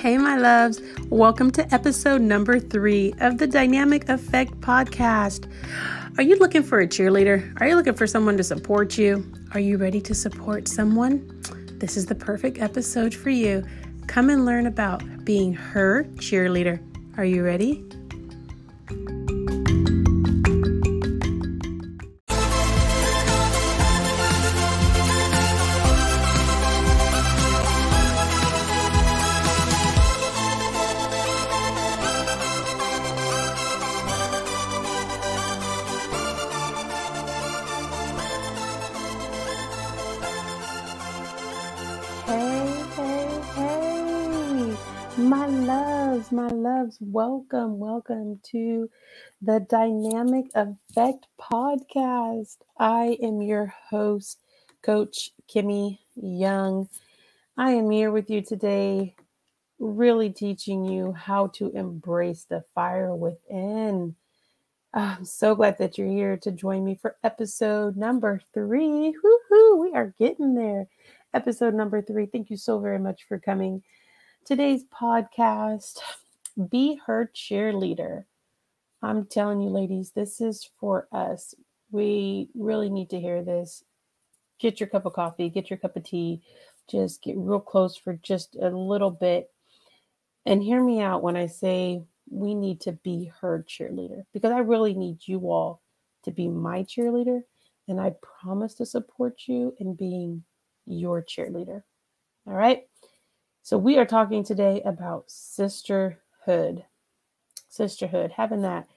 Hey, 0.00 0.16
my 0.16 0.38
loves. 0.38 0.80
Welcome 1.10 1.50
to 1.50 1.74
episode 1.74 2.22
number 2.22 2.58
three 2.58 3.12
of 3.20 3.36
the 3.36 3.46
Dynamic 3.46 4.08
Effect 4.08 4.58
podcast. 4.62 5.46
Are 6.16 6.22
you 6.22 6.36
looking 6.36 6.62
for 6.62 6.80
a 6.80 6.86
cheerleader? 6.86 7.54
Are 7.60 7.68
you 7.68 7.76
looking 7.76 7.92
for 7.92 8.06
someone 8.06 8.38
to 8.38 8.42
support 8.42 8.96
you? 8.96 9.30
Are 9.52 9.60
you 9.60 9.76
ready 9.76 10.00
to 10.00 10.14
support 10.14 10.68
someone? 10.68 11.42
This 11.72 11.98
is 11.98 12.06
the 12.06 12.14
perfect 12.14 12.60
episode 12.60 13.14
for 13.14 13.28
you. 13.28 13.62
Come 14.06 14.30
and 14.30 14.46
learn 14.46 14.66
about 14.66 15.02
being 15.26 15.52
her 15.52 16.04
cheerleader. 16.14 16.80
Are 17.18 17.26
you 17.26 17.44
ready? 17.44 17.86
Welcome, 47.40 47.78
welcome 47.78 48.38
to 48.42 48.90
the 49.40 49.60
Dynamic 49.60 50.50
Effect 50.54 51.26
Podcast. 51.40 52.58
I 52.78 53.16
am 53.22 53.40
your 53.40 53.72
host, 53.88 54.40
Coach 54.82 55.30
Kimmy 55.48 56.00
Young. 56.16 56.86
I 57.56 57.70
am 57.70 57.90
here 57.90 58.10
with 58.10 58.28
you 58.28 58.42
today, 58.42 59.14
really 59.78 60.28
teaching 60.28 60.84
you 60.84 61.12
how 61.12 61.46
to 61.54 61.70
embrace 61.70 62.44
the 62.44 62.62
fire 62.74 63.14
within. 63.14 64.16
I'm 64.92 65.24
so 65.24 65.54
glad 65.54 65.78
that 65.78 65.96
you're 65.96 66.08
here 66.08 66.36
to 66.42 66.52
join 66.52 66.84
me 66.84 66.98
for 67.00 67.16
episode 67.24 67.96
number 67.96 68.42
three. 68.52 69.16
Woohoo, 69.24 69.78
we 69.80 69.92
are 69.94 70.14
getting 70.18 70.54
there 70.54 70.88
episode 71.32 71.72
number 71.72 72.02
three. 72.02 72.26
Thank 72.26 72.50
you 72.50 72.58
so 72.58 72.80
very 72.80 72.98
much 72.98 73.24
for 73.26 73.38
coming. 73.38 73.82
Today's 74.44 74.84
podcast, 74.84 76.00
Be 76.66 77.00
Her 77.06 77.30
Cheerleader. 77.34 78.24
I'm 79.02 79.26
telling 79.26 79.60
you, 79.60 79.70
ladies, 79.70 80.12
this 80.12 80.40
is 80.40 80.68
for 80.78 81.08
us. 81.12 81.54
We 81.90 82.48
really 82.54 82.90
need 82.90 83.10
to 83.10 83.20
hear 83.20 83.42
this. 83.42 83.84
Get 84.58 84.78
your 84.78 84.88
cup 84.88 85.06
of 85.06 85.14
coffee, 85.14 85.48
get 85.48 85.70
your 85.70 85.78
cup 85.78 85.96
of 85.96 86.04
tea, 86.04 86.42
just 86.90 87.22
get 87.22 87.36
real 87.38 87.60
close 87.60 87.96
for 87.96 88.14
just 88.22 88.56
a 88.56 88.68
little 88.68 89.10
bit. 89.10 89.50
And 90.44 90.62
hear 90.62 90.82
me 90.82 91.00
out 91.00 91.22
when 91.22 91.36
I 91.36 91.46
say 91.46 92.02
we 92.30 92.54
need 92.54 92.80
to 92.82 92.92
be 92.92 93.32
her 93.40 93.64
cheerleader 93.68 94.24
because 94.32 94.52
I 94.52 94.58
really 94.58 94.94
need 94.94 95.26
you 95.26 95.50
all 95.50 95.82
to 96.24 96.30
be 96.30 96.48
my 96.48 96.82
cheerleader. 96.82 97.42
And 97.88 98.00
I 98.00 98.14
promise 98.40 98.74
to 98.74 98.86
support 98.86 99.42
you 99.46 99.74
in 99.78 99.94
being 99.94 100.44
your 100.86 101.22
cheerleader. 101.22 101.82
All 102.46 102.54
right. 102.54 102.84
So 103.62 103.78
we 103.78 103.98
are 103.98 104.06
talking 104.06 104.44
today 104.44 104.82
about 104.84 105.24
sisterhood. 106.40 106.84
Sisterhood, 107.68 108.32
having 108.32 108.62
that 108.62 108.88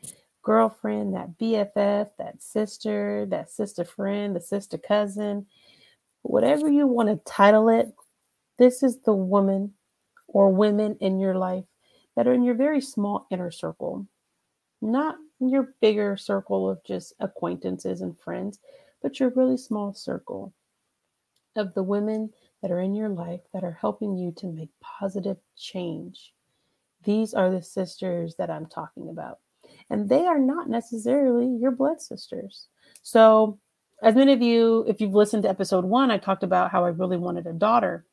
girlfriend, 0.41 1.13
that 1.13 1.38
BFF, 1.38 2.09
that 2.17 2.41
sister, 2.41 3.25
that 3.30 3.52
sister 3.52 3.85
friend, 3.85 4.35
the 4.35 4.41
sister 4.41 4.77
cousin, 4.77 5.45
whatever 6.23 6.69
you 6.69 6.88
want 6.88 7.09
to 7.09 7.31
title 7.31 7.69
it. 7.69 7.94
This 8.58 8.83
is 8.83 9.00
the 9.02 9.13
woman 9.13 9.73
or 10.27 10.50
women 10.50 10.97
in 11.02 11.19
your 11.19 11.35
life 11.35 11.66
that 12.16 12.27
are 12.27 12.33
in 12.33 12.44
your 12.44 12.55
very 12.55 12.81
small 12.81 13.27
inner 13.31 13.52
circle, 13.52 14.07
not 14.81 15.16
your 15.40 15.75
bigger 15.81 16.17
circle 16.17 16.69
of 16.69 16.84
just 16.84 17.13
acquaintances 17.19 18.01
and 18.01 18.19
friends, 18.19 18.59
but 19.01 19.19
your 19.19 19.29
really 19.31 19.57
small 19.57 19.94
circle 19.94 20.53
of 21.56 21.73
the 21.73 21.84
women 21.84 22.31
that 22.62 22.72
are 22.72 22.79
in 22.79 22.96
your 22.96 23.09
life 23.09 23.41
that 23.53 23.63
are 23.63 23.78
helping 23.79 24.17
you 24.17 24.31
to 24.31 24.47
make 24.47 24.69
positive 24.81 25.38
change. 25.57 26.34
These 27.03 27.34
are 27.34 27.50
the 27.50 27.62
sisters 27.62 28.36
that 28.38 28.50
I'm 28.50 28.66
talking 28.66 29.09
about. 29.09 29.40
And 29.90 30.08
they 30.08 30.25
are 30.25 30.40
not 30.40 30.69
necessarily 30.69 31.47
your 31.59 31.72
blood 31.72 32.02
sisters. 32.02 32.68
So, 33.02 33.59
as 34.02 34.16
many 34.16 34.34
of 34.34 34.41
you, 34.41 34.86
if 34.88 35.00
you've 35.00 35.14
listened 35.14 35.44
to 35.44 35.50
episode 35.50 35.86
one, 35.86 36.12
I 36.12 36.18
talked 36.18 36.44
about 36.44 36.72
how 36.72 36.84
I 36.84 36.90
really 36.90 37.18
wanted 37.18 37.47
a 37.47 37.53
daughter. 37.53 38.06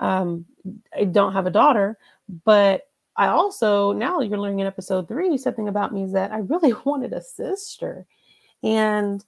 Um, 0.00 0.46
I 0.96 1.04
don't 1.04 1.32
have 1.34 1.46
a 1.46 1.50
daughter, 1.50 1.98
but 2.44 2.88
I 3.16 3.26
also, 3.26 3.92
now 3.92 4.20
you're 4.20 4.38
learning 4.38 4.60
in 4.60 4.66
episode 4.66 5.08
three, 5.08 5.36
something 5.36 5.68
about 5.68 5.92
me 5.92 6.04
is 6.04 6.12
that 6.12 6.32
I 6.32 6.38
really 6.38 6.72
wanted 6.84 7.12
a 7.12 7.20
sister. 7.20 8.06
And 8.62 9.24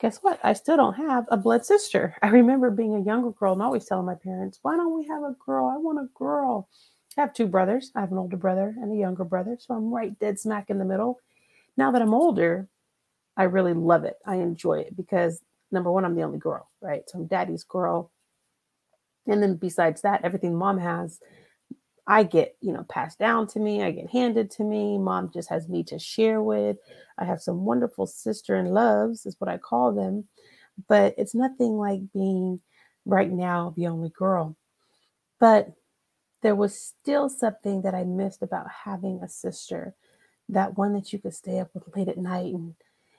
guess 0.00 0.18
what? 0.18 0.38
I 0.42 0.52
still 0.52 0.76
don't 0.76 0.94
have 0.94 1.26
a 1.28 1.36
blood 1.36 1.64
sister. 1.64 2.16
I 2.22 2.28
remember 2.28 2.70
being 2.70 2.94
a 2.94 3.02
younger 3.02 3.30
girl 3.30 3.52
and 3.54 3.62
always 3.62 3.86
telling 3.86 4.06
my 4.06 4.14
parents, 4.14 4.58
why 4.62 4.76
don't 4.76 4.96
we 4.96 5.06
have 5.08 5.22
a 5.22 5.36
girl? 5.44 5.72
I 5.74 5.78
want 5.78 5.98
a 5.98 6.08
girl. 6.14 6.68
I 7.16 7.22
have 7.22 7.34
two 7.34 7.46
brothers. 7.46 7.90
I 7.94 8.00
have 8.00 8.12
an 8.12 8.18
older 8.18 8.36
brother 8.36 8.74
and 8.80 8.92
a 8.92 8.96
younger 8.96 9.24
brother. 9.24 9.56
So 9.58 9.74
I'm 9.74 9.92
right 9.92 10.18
dead 10.18 10.38
smack 10.38 10.70
in 10.70 10.78
the 10.78 10.84
middle. 10.84 11.20
Now 11.76 11.90
that 11.92 12.02
I'm 12.02 12.14
older, 12.14 12.68
I 13.36 13.44
really 13.44 13.74
love 13.74 14.04
it. 14.04 14.16
I 14.26 14.36
enjoy 14.36 14.80
it 14.80 14.96
because 14.96 15.40
number 15.72 15.90
one, 15.90 16.04
I'm 16.04 16.14
the 16.14 16.22
only 16.22 16.38
girl, 16.38 16.68
right? 16.80 17.02
So 17.06 17.18
I'm 17.18 17.26
daddy's 17.26 17.64
girl. 17.64 18.10
And 19.26 19.42
then 19.42 19.56
besides 19.56 20.02
that, 20.02 20.24
everything 20.24 20.56
mom 20.56 20.78
has, 20.78 21.20
I 22.06 22.22
get, 22.24 22.56
you 22.60 22.72
know, 22.72 22.84
passed 22.88 23.18
down 23.18 23.46
to 23.48 23.60
me. 23.60 23.82
I 23.82 23.90
get 23.90 24.10
handed 24.10 24.50
to 24.52 24.64
me. 24.64 24.98
Mom 24.98 25.30
just 25.32 25.48
has 25.50 25.68
me 25.68 25.84
to 25.84 25.98
share 25.98 26.42
with. 26.42 26.76
I 27.18 27.24
have 27.24 27.40
some 27.40 27.64
wonderful 27.64 28.06
sister 28.06 28.56
in 28.56 28.66
loves, 28.66 29.26
is 29.26 29.36
what 29.38 29.50
I 29.50 29.58
call 29.58 29.92
them. 29.92 30.24
But 30.88 31.14
it's 31.18 31.34
nothing 31.34 31.76
like 31.76 32.00
being 32.12 32.60
right 33.04 33.30
now 33.30 33.74
the 33.76 33.86
only 33.86 34.10
girl. 34.10 34.56
But 35.38 35.72
there 36.42 36.54
was 36.54 36.78
still 36.78 37.28
something 37.28 37.82
that 37.82 37.94
I 37.94 38.04
missed 38.04 38.42
about 38.42 38.66
having 38.84 39.20
a 39.22 39.28
sister, 39.28 39.94
that 40.48 40.78
one 40.78 40.94
that 40.94 41.12
you 41.12 41.18
could 41.18 41.34
stay 41.34 41.58
up 41.58 41.70
with 41.74 41.94
late 41.94 42.08
at 42.08 42.18
night 42.18 42.54
and 42.54 42.74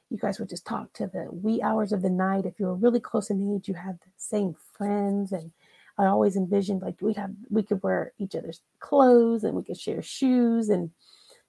you 0.10 0.18
guys 0.18 0.40
would 0.40 0.50
just 0.50 0.66
talk 0.66 0.92
to 0.94 1.08
the 1.08 1.28
wee 1.32 1.62
hours 1.62 1.94
of 1.94 2.02
the 2.02 2.10
night. 2.10 2.46
If 2.46 2.60
you 2.60 2.66
were 2.66 2.76
really 2.76 3.00
close 3.00 3.30
in 3.30 3.56
age, 3.56 3.68
you 3.68 3.76
had 3.76 4.00
the 4.00 4.12
same 4.18 4.56
friends. 4.74 5.32
And 5.32 5.52
I 5.98 6.06
always 6.06 6.36
envisioned 6.36 6.82
like 6.82 7.02
we'd 7.02 7.16
have, 7.16 7.32
we 7.50 7.64
could 7.64 7.82
wear 7.82 8.12
each 8.18 8.36
other's 8.36 8.62
clothes 8.80 9.44
and 9.44 9.56
we 9.56 9.64
could 9.64 9.80
share 9.80 10.02
shoes. 10.02 10.70
And 10.70 10.92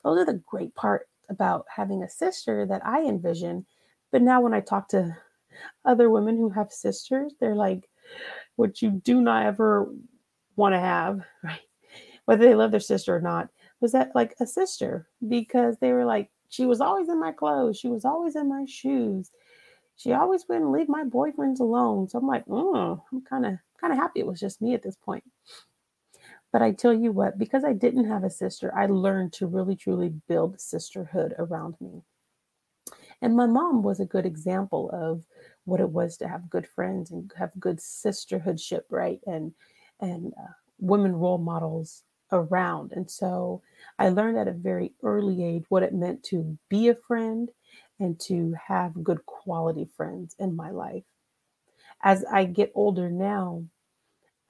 those 0.05 0.19
are 0.19 0.27
the 0.27 0.43
great 0.47 0.75
part 0.75 1.09
about 1.29 1.67
having 1.75 2.03
a 2.03 2.09
sister 2.09 2.65
that 2.67 2.87
I 2.87 3.03
envision. 3.03 3.67
But 4.13 4.23
now 4.23 4.41
when 4.41 4.55
I 4.55 4.61
talk 4.61 4.89
to 4.89 5.17
other 5.85 6.09
women 6.09 6.37
who 6.37 6.51
have 6.51 6.71
sisters, 6.71 7.35
they're 7.41 7.57
like, 7.57 7.89
what 8.57 8.83
you 8.83 8.91
do 8.91 9.21
not 9.21 9.47
ever 9.47 9.89
want 10.57 10.75
to 10.75 10.81
have, 10.81 11.21
right? 11.45 11.61
Whether 12.25 12.47
they 12.47 12.55
love 12.55 12.71
their 12.71 12.81
sister 12.81 13.15
or 13.17 13.21
not, 13.21 13.49
was 13.81 13.93
that 13.93 14.13
like 14.15 14.35
a 14.41 14.47
sister 14.47 15.09
because 15.29 15.77
they 15.79 15.93
were 15.93 16.05
like, 16.05 16.31
she 16.49 16.67
was 16.67 16.81
always 16.81 17.09
in 17.09 17.19
my 17.19 17.33
clothes, 17.33 17.79
she 17.79 17.89
was 17.89 18.05
always 18.05 18.37
in 18.37 18.49
my 18.49 18.65
shoes. 18.67 19.31
She 19.97 20.13
always 20.13 20.45
wouldn't 20.49 20.73
leave 20.73 20.89
my 20.89 21.05
boyfriends 21.05 21.61
alone. 21.61 22.09
So 22.09 22.19
I'm 22.19 22.27
like, 22.27 22.45
oh, 22.49 23.03
I'm 23.13 23.23
kind 23.23 23.47
of 23.47 23.55
kind 23.81 23.93
of 23.93 23.99
happy 23.99 24.21
it 24.21 24.27
was 24.27 24.41
just 24.41 24.63
me 24.63 24.75
at 24.75 24.83
this 24.83 24.97
point. 24.97 25.25
But 26.53 26.63
I 26.63 26.73
tell 26.73 26.93
you 26.93 27.13
what, 27.13 27.39
because 27.39 27.65
I 27.65 27.73
didn't 27.73 28.09
have 28.09 28.25
a 28.25 28.31
sister, 28.31 28.73
I 28.77 28.87
learned 28.87 29.33
to 29.35 29.47
really 29.47 29.75
truly 29.75 30.13
build 30.29 30.61
sisterhood 30.61 31.35
around 31.39 31.77
me. 31.81 32.03
And 33.23 33.37
my 33.37 33.47
mom 33.47 33.83
was 33.83 34.01
a 34.01 34.05
good 34.05 34.27
example 34.27 34.91
of 34.93 35.25
what 35.65 35.81
it 35.81 35.89
was 35.89 36.17
to 36.19 36.29
have 36.29 36.51
good 36.51 36.67
friends 36.67 37.11
and 37.11 37.33
have 37.39 37.51
good 37.59 37.79
sisterhoodship, 37.79 38.83
right? 38.91 39.21
And 39.27 39.53
and 40.03 40.35
uh, 40.39 40.53
women 40.79 41.17
role 41.17 41.39
models 41.39 42.03
around. 42.33 42.93
And 42.93 43.11
so 43.11 43.63
I 43.99 44.09
learned 44.11 44.39
at 44.39 44.49
a 44.49 44.53
very 44.53 44.93
early 45.03 45.45
age 45.45 45.65
what 45.69 45.83
it 45.83 45.95
meant 45.95 46.23
to 46.25 46.59
be 46.69 46.89
a 46.89 46.95
friend 46.95 47.49
and 47.99 48.19
to 48.21 48.55
have 48.67 49.05
good 49.05 49.25
quality 49.27 49.89
friends 49.97 50.35
in 50.39 50.57
my 50.57 50.71
life. 50.71 51.05
As 52.03 52.25
I 52.31 52.45
get 52.45 52.73
older 52.75 53.11
now, 53.11 53.65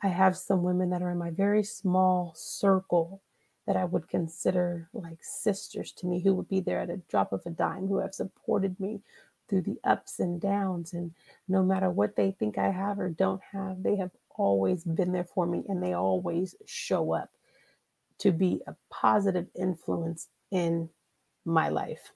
I 0.02 0.08
have 0.08 0.36
some 0.36 0.62
women 0.62 0.90
that 0.90 1.02
are 1.02 1.12
in 1.12 1.18
my 1.18 1.30
very 1.30 1.62
small 1.62 2.32
circle 2.34 3.22
that 3.66 3.76
I 3.76 3.84
would 3.84 4.08
consider 4.08 4.88
like 4.92 5.18
sisters 5.20 5.92
to 5.98 6.06
me, 6.06 6.20
who 6.20 6.34
would 6.34 6.48
be 6.48 6.60
there 6.60 6.80
at 6.80 6.90
a 6.90 6.96
drop 7.08 7.32
of 7.32 7.42
a 7.46 7.50
dime, 7.50 7.86
who 7.86 7.98
have 7.98 8.14
supported 8.14 8.78
me 8.80 9.00
through 9.48 9.62
the 9.62 9.78
ups 9.84 10.18
and 10.18 10.40
downs. 10.40 10.94
And 10.94 11.12
no 11.46 11.62
matter 11.62 11.90
what 11.90 12.16
they 12.16 12.32
think 12.32 12.58
I 12.58 12.70
have 12.70 12.98
or 12.98 13.10
don't 13.10 13.42
have, 13.52 13.82
they 13.82 13.96
have 13.96 14.10
always 14.36 14.84
been 14.84 15.12
there 15.12 15.26
for 15.34 15.46
me 15.46 15.64
and 15.68 15.82
they 15.82 15.92
always 15.94 16.54
show 16.66 17.12
up 17.12 17.30
to 18.18 18.30
be 18.30 18.60
a 18.66 18.74
positive 18.90 19.46
influence 19.58 20.28
in 20.50 20.88
my 21.44 21.68
life. 21.68 22.12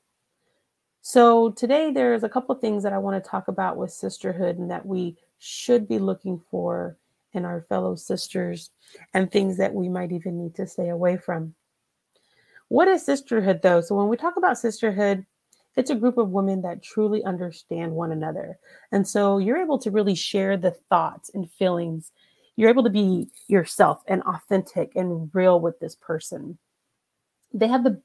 So, 1.02 1.50
today 1.50 1.92
there's 1.92 2.24
a 2.24 2.28
couple 2.28 2.54
things 2.56 2.82
that 2.82 2.92
I 2.92 2.98
want 2.98 3.22
to 3.22 3.30
talk 3.30 3.48
about 3.48 3.76
with 3.76 3.92
sisterhood 3.92 4.58
and 4.58 4.70
that 4.70 4.84
we 4.84 5.16
should 5.38 5.88
be 5.88 5.98
looking 5.98 6.42
for 6.50 6.96
in 7.32 7.44
our 7.44 7.64
fellow 7.68 7.94
sisters 7.94 8.70
and 9.14 9.30
things 9.30 9.56
that 9.58 9.72
we 9.72 9.88
might 9.88 10.10
even 10.10 10.42
need 10.42 10.54
to 10.56 10.66
stay 10.66 10.88
away 10.88 11.16
from. 11.16 11.54
What 12.68 12.88
is 12.88 13.04
sisterhood, 13.04 13.60
though? 13.62 13.80
So, 13.80 13.94
when 13.94 14.08
we 14.08 14.16
talk 14.16 14.36
about 14.36 14.58
sisterhood, 14.58 15.24
it's 15.76 15.90
a 15.90 15.94
group 15.94 16.16
of 16.16 16.30
women 16.30 16.62
that 16.62 16.82
truly 16.82 17.22
understand 17.24 17.92
one 17.92 18.10
another. 18.10 18.58
And 18.92 19.06
so 19.06 19.38
you're 19.38 19.60
able 19.60 19.78
to 19.80 19.90
really 19.90 20.14
share 20.14 20.56
the 20.56 20.70
thoughts 20.88 21.30
and 21.34 21.50
feelings. 21.52 22.12
You're 22.56 22.70
able 22.70 22.84
to 22.84 22.90
be 22.90 23.28
yourself 23.48 24.02
and 24.08 24.22
authentic 24.22 24.96
and 24.96 25.30
real 25.34 25.60
with 25.60 25.78
this 25.78 25.94
person. 25.94 26.58
They 27.52 27.68
have 27.68 27.84
the 27.84 28.00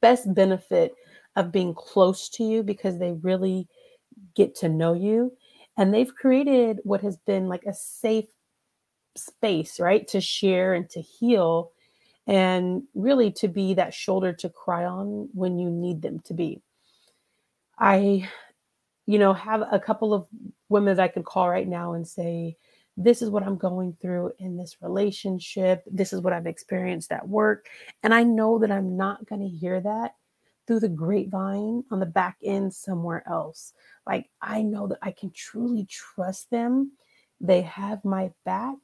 best 0.00 0.34
benefit 0.34 0.94
of 1.36 1.52
being 1.52 1.74
close 1.74 2.28
to 2.30 2.44
you 2.44 2.62
because 2.62 2.98
they 2.98 3.12
really 3.12 3.68
get 4.34 4.56
to 4.56 4.68
know 4.68 4.92
you. 4.92 5.32
And 5.78 5.94
they've 5.94 6.14
created 6.14 6.80
what 6.82 7.00
has 7.02 7.16
been 7.16 7.48
like 7.48 7.64
a 7.64 7.72
safe 7.72 8.26
space, 9.16 9.78
right? 9.78 10.06
To 10.08 10.20
share 10.20 10.74
and 10.74 10.90
to 10.90 11.00
heal 11.00 11.70
and 12.26 12.82
really 12.94 13.30
to 13.32 13.48
be 13.48 13.74
that 13.74 13.94
shoulder 13.94 14.32
to 14.32 14.48
cry 14.48 14.84
on 14.84 15.28
when 15.32 15.58
you 15.58 15.70
need 15.70 16.02
them 16.02 16.20
to 16.20 16.34
be. 16.34 16.60
I, 17.82 18.28
you 19.06 19.18
know, 19.18 19.32
have 19.32 19.62
a 19.70 19.80
couple 19.80 20.14
of 20.14 20.28
women 20.68 20.96
that 20.96 21.02
I 21.02 21.08
can 21.08 21.24
call 21.24 21.48
right 21.48 21.66
now 21.66 21.94
and 21.94 22.06
say, 22.06 22.56
this 22.96 23.22
is 23.22 23.28
what 23.28 23.42
I'm 23.42 23.56
going 23.56 23.96
through 24.00 24.32
in 24.38 24.56
this 24.56 24.76
relationship. 24.80 25.82
This 25.90 26.12
is 26.12 26.20
what 26.20 26.32
I've 26.32 26.46
experienced 26.46 27.10
at 27.10 27.28
work. 27.28 27.66
And 28.04 28.14
I 28.14 28.22
know 28.22 28.60
that 28.60 28.70
I'm 28.70 28.96
not 28.96 29.26
going 29.26 29.40
to 29.40 29.48
hear 29.48 29.80
that 29.80 30.14
through 30.66 30.78
the 30.80 30.88
grapevine 30.88 31.82
on 31.90 31.98
the 31.98 32.06
back 32.06 32.36
end 32.44 32.72
somewhere 32.72 33.24
else. 33.28 33.72
Like, 34.06 34.30
I 34.40 34.62
know 34.62 34.86
that 34.86 34.98
I 35.02 35.10
can 35.10 35.32
truly 35.34 35.86
trust 35.86 36.50
them. 36.50 36.92
They 37.40 37.62
have 37.62 38.04
my 38.04 38.30
back 38.44 38.76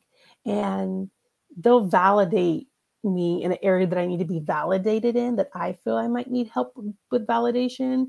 and 0.45 1.09
they'll 1.57 1.87
validate 1.87 2.67
me 3.05 3.45
in 3.45 3.53
an 3.53 3.59
area 3.63 3.87
that 3.87 3.99
I 3.99 4.07
need 4.07 4.19
to 4.19 4.25
be 4.25 4.41
validated 4.41 5.15
in, 5.15 5.37
that 5.37 5.51
I 5.55 5.75
feel 5.85 5.97
I 5.97 6.09
might 6.09 6.31
need 6.31 6.49
help 6.49 6.77
with 7.13 7.29
validation. 7.29 8.09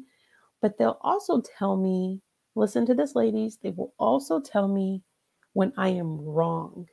But 0.62 0.78
they'll 0.78 1.00
also 1.02 1.42
tell 1.42 1.78
me, 1.78 2.22
listen 2.56 2.86
to 2.86 2.94
this, 2.94 3.16
ladies, 3.16 3.58
they 3.62 3.72
will 3.72 3.94
also 3.98 4.40
tell 4.40 4.68
me 4.68 5.04
when 5.54 5.74
I 5.78 5.90
am 5.90 6.20
wrong. 6.20 6.88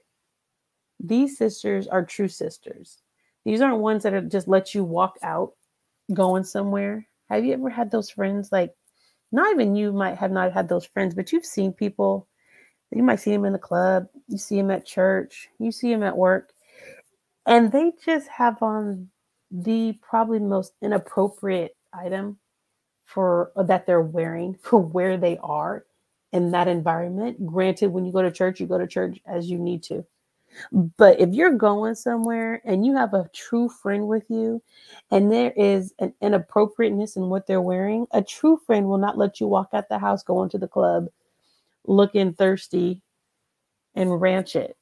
These 1.01 1.37
sisters 1.37 1.87
are 1.89 2.05
true 2.05 2.29
sisters. 2.29 3.03
These 3.45 3.61
aren't 3.61 3.79
ones 3.79 4.03
that 4.03 4.15
are 4.15 4.23
just 4.23 4.49
let 4.49 4.75
you 4.75 4.83
walk 4.85 5.17
out 5.23 5.53
going 6.13 6.45
somewhere. 6.45 7.07
Have 7.29 7.45
you 7.45 7.53
ever 7.55 7.71
had 7.71 7.91
those 7.91 8.11
friends? 8.11 8.51
Like, 8.51 8.75
not 9.33 9.51
even 9.53 9.75
you 9.75 9.93
might 9.93 10.17
have 10.17 10.31
not 10.31 10.53
had 10.53 10.69
those 10.69 10.87
friends, 10.87 11.15
but 11.15 11.33
you've 11.33 11.45
seen 11.45 11.73
people. 11.73 12.29
You 12.93 13.03
might 13.03 13.21
see 13.21 13.33
them 13.33 13.45
in 13.45 13.53
the 13.53 13.59
club, 13.59 14.07
you 14.29 14.39
see 14.39 14.57
them 14.57 14.71
at 14.71 14.87
church, 14.87 15.49
you 15.59 15.73
see 15.73 15.91
them 15.93 16.05
at 16.05 16.17
work, 16.17 16.53
and 17.45 17.71
they 17.71 17.93
just 18.05 18.29
have 18.29 18.63
on 18.63 19.11
the 19.51 19.99
probably 20.03 20.39
most 20.39 20.73
inappropriate 20.81 21.77
item 21.93 22.39
for 23.06 23.53
that 23.56 23.87
they're 23.87 24.03
wearing 24.03 24.55
for 24.61 24.79
where 24.79 25.17
they 25.17 25.38
are 25.43 25.87
in 26.32 26.50
that 26.50 26.69
environment. 26.69 27.47
Granted, 27.47 27.88
when 27.88 28.05
you 28.05 28.12
go 28.12 28.23
to 28.23 28.31
church, 28.31 28.61
you 28.61 28.67
go 28.67 28.79
to 28.79 28.87
church 28.87 29.19
as 29.26 29.49
you 29.49 29.58
need 29.58 29.82
to. 29.85 30.05
But 30.73 31.20
if 31.20 31.35
you're 31.35 31.53
going 31.53 31.94
somewhere 31.94 32.62
and 32.64 32.85
you 32.85 32.97
have 32.97 33.14
a 33.14 33.31
true 33.35 33.69
friend 33.69 34.08
with 34.08 34.25
you 34.29 34.62
and 35.11 35.31
there 35.31 35.53
is 35.53 35.93
an 35.99 36.14
inappropriateness 36.23 37.17
in 37.17 37.29
what 37.29 37.47
they're 37.47 37.61
wearing, 37.61 38.06
a 38.12 38.23
true 38.23 38.61
friend 38.67 38.87
will 38.87 38.99
not 38.99 39.19
let 39.19 39.41
you 39.41 39.47
walk 39.47 39.70
out 39.73 39.88
the 39.88 39.99
house, 39.99 40.23
going 40.23 40.49
to 40.50 40.58
the 40.58 40.69
club, 40.69 41.08
looking 41.87 42.32
thirsty 42.32 43.03
and 43.94 44.20
ranch 44.20 44.56
it. 44.56 44.76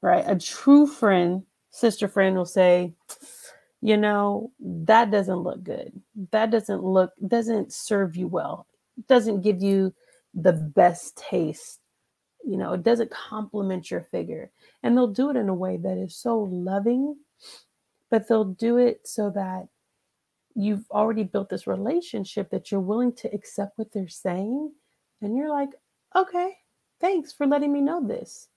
Right? 0.00 0.24
A 0.26 0.38
true 0.38 0.86
friend, 0.86 1.44
sister 1.70 2.08
friend 2.08 2.36
will 2.36 2.46
say, 2.46 2.94
you 3.82 3.96
know, 3.96 4.52
that 4.60 5.10
doesn't 5.10 5.38
look 5.38 5.62
good. 5.62 5.92
That 6.32 6.50
doesn't 6.50 6.82
look, 6.82 7.12
doesn't 7.26 7.72
serve 7.72 8.16
you 8.16 8.28
well. 8.28 8.66
doesn't 9.08 9.40
give 9.40 9.62
you 9.62 9.94
the 10.34 10.52
best 10.52 11.16
taste. 11.16 11.80
You 12.44 12.56
know, 12.56 12.74
it 12.74 12.82
doesn't 12.82 13.10
complement 13.10 13.90
your 13.90 14.02
figure. 14.10 14.50
And 14.82 14.96
they'll 14.96 15.06
do 15.08 15.30
it 15.30 15.36
in 15.36 15.48
a 15.48 15.54
way 15.54 15.76
that 15.78 15.98
is 15.98 16.16
so 16.16 16.40
loving, 16.40 17.16
but 18.10 18.28
they'll 18.28 18.44
do 18.44 18.76
it 18.76 19.06
so 19.06 19.30
that 19.30 19.68
you've 20.54 20.84
already 20.90 21.24
built 21.24 21.48
this 21.48 21.66
relationship 21.66 22.50
that 22.50 22.70
you're 22.70 22.80
willing 22.80 23.12
to 23.14 23.32
accept 23.34 23.78
what 23.78 23.92
they're 23.92 24.08
saying. 24.08 24.72
And 25.22 25.36
you're 25.36 25.50
like, 25.50 25.70
okay, 26.14 26.56
thanks 27.00 27.32
for 27.32 27.46
letting 27.46 27.72
me 27.72 27.80
know 27.80 28.06
this. 28.06 28.48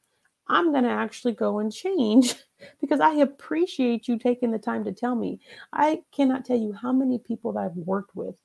I'm 0.48 0.72
going 0.72 0.84
to 0.84 0.90
actually 0.90 1.34
go 1.34 1.60
and 1.60 1.72
change 1.72 2.36
because 2.82 3.00
I 3.00 3.16
appreciate 3.16 4.08
you 4.08 4.18
taking 4.18 4.52
the 4.52 4.60
time 4.60 4.84
to 4.86 4.92
tell 4.92 5.16
me. 5.16 5.40
I 5.72 6.02
cannot 6.12 6.46
tell 6.46 6.58
you 6.58 6.74
how 6.74 6.92
many 6.92 7.18
people 7.18 7.54
that 7.54 7.60
I've 7.60 7.76
worked 7.76 8.16
with 8.16 8.36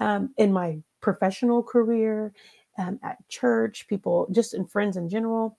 um, 0.00 0.30
in 0.36 0.52
my 0.52 0.78
professional 1.00 1.62
career, 1.62 2.32
um, 2.78 2.98
at 3.02 3.16
church, 3.28 3.86
people 3.88 4.28
just 4.30 4.54
in 4.54 4.66
friends 4.66 4.96
in 4.96 5.08
general 5.08 5.58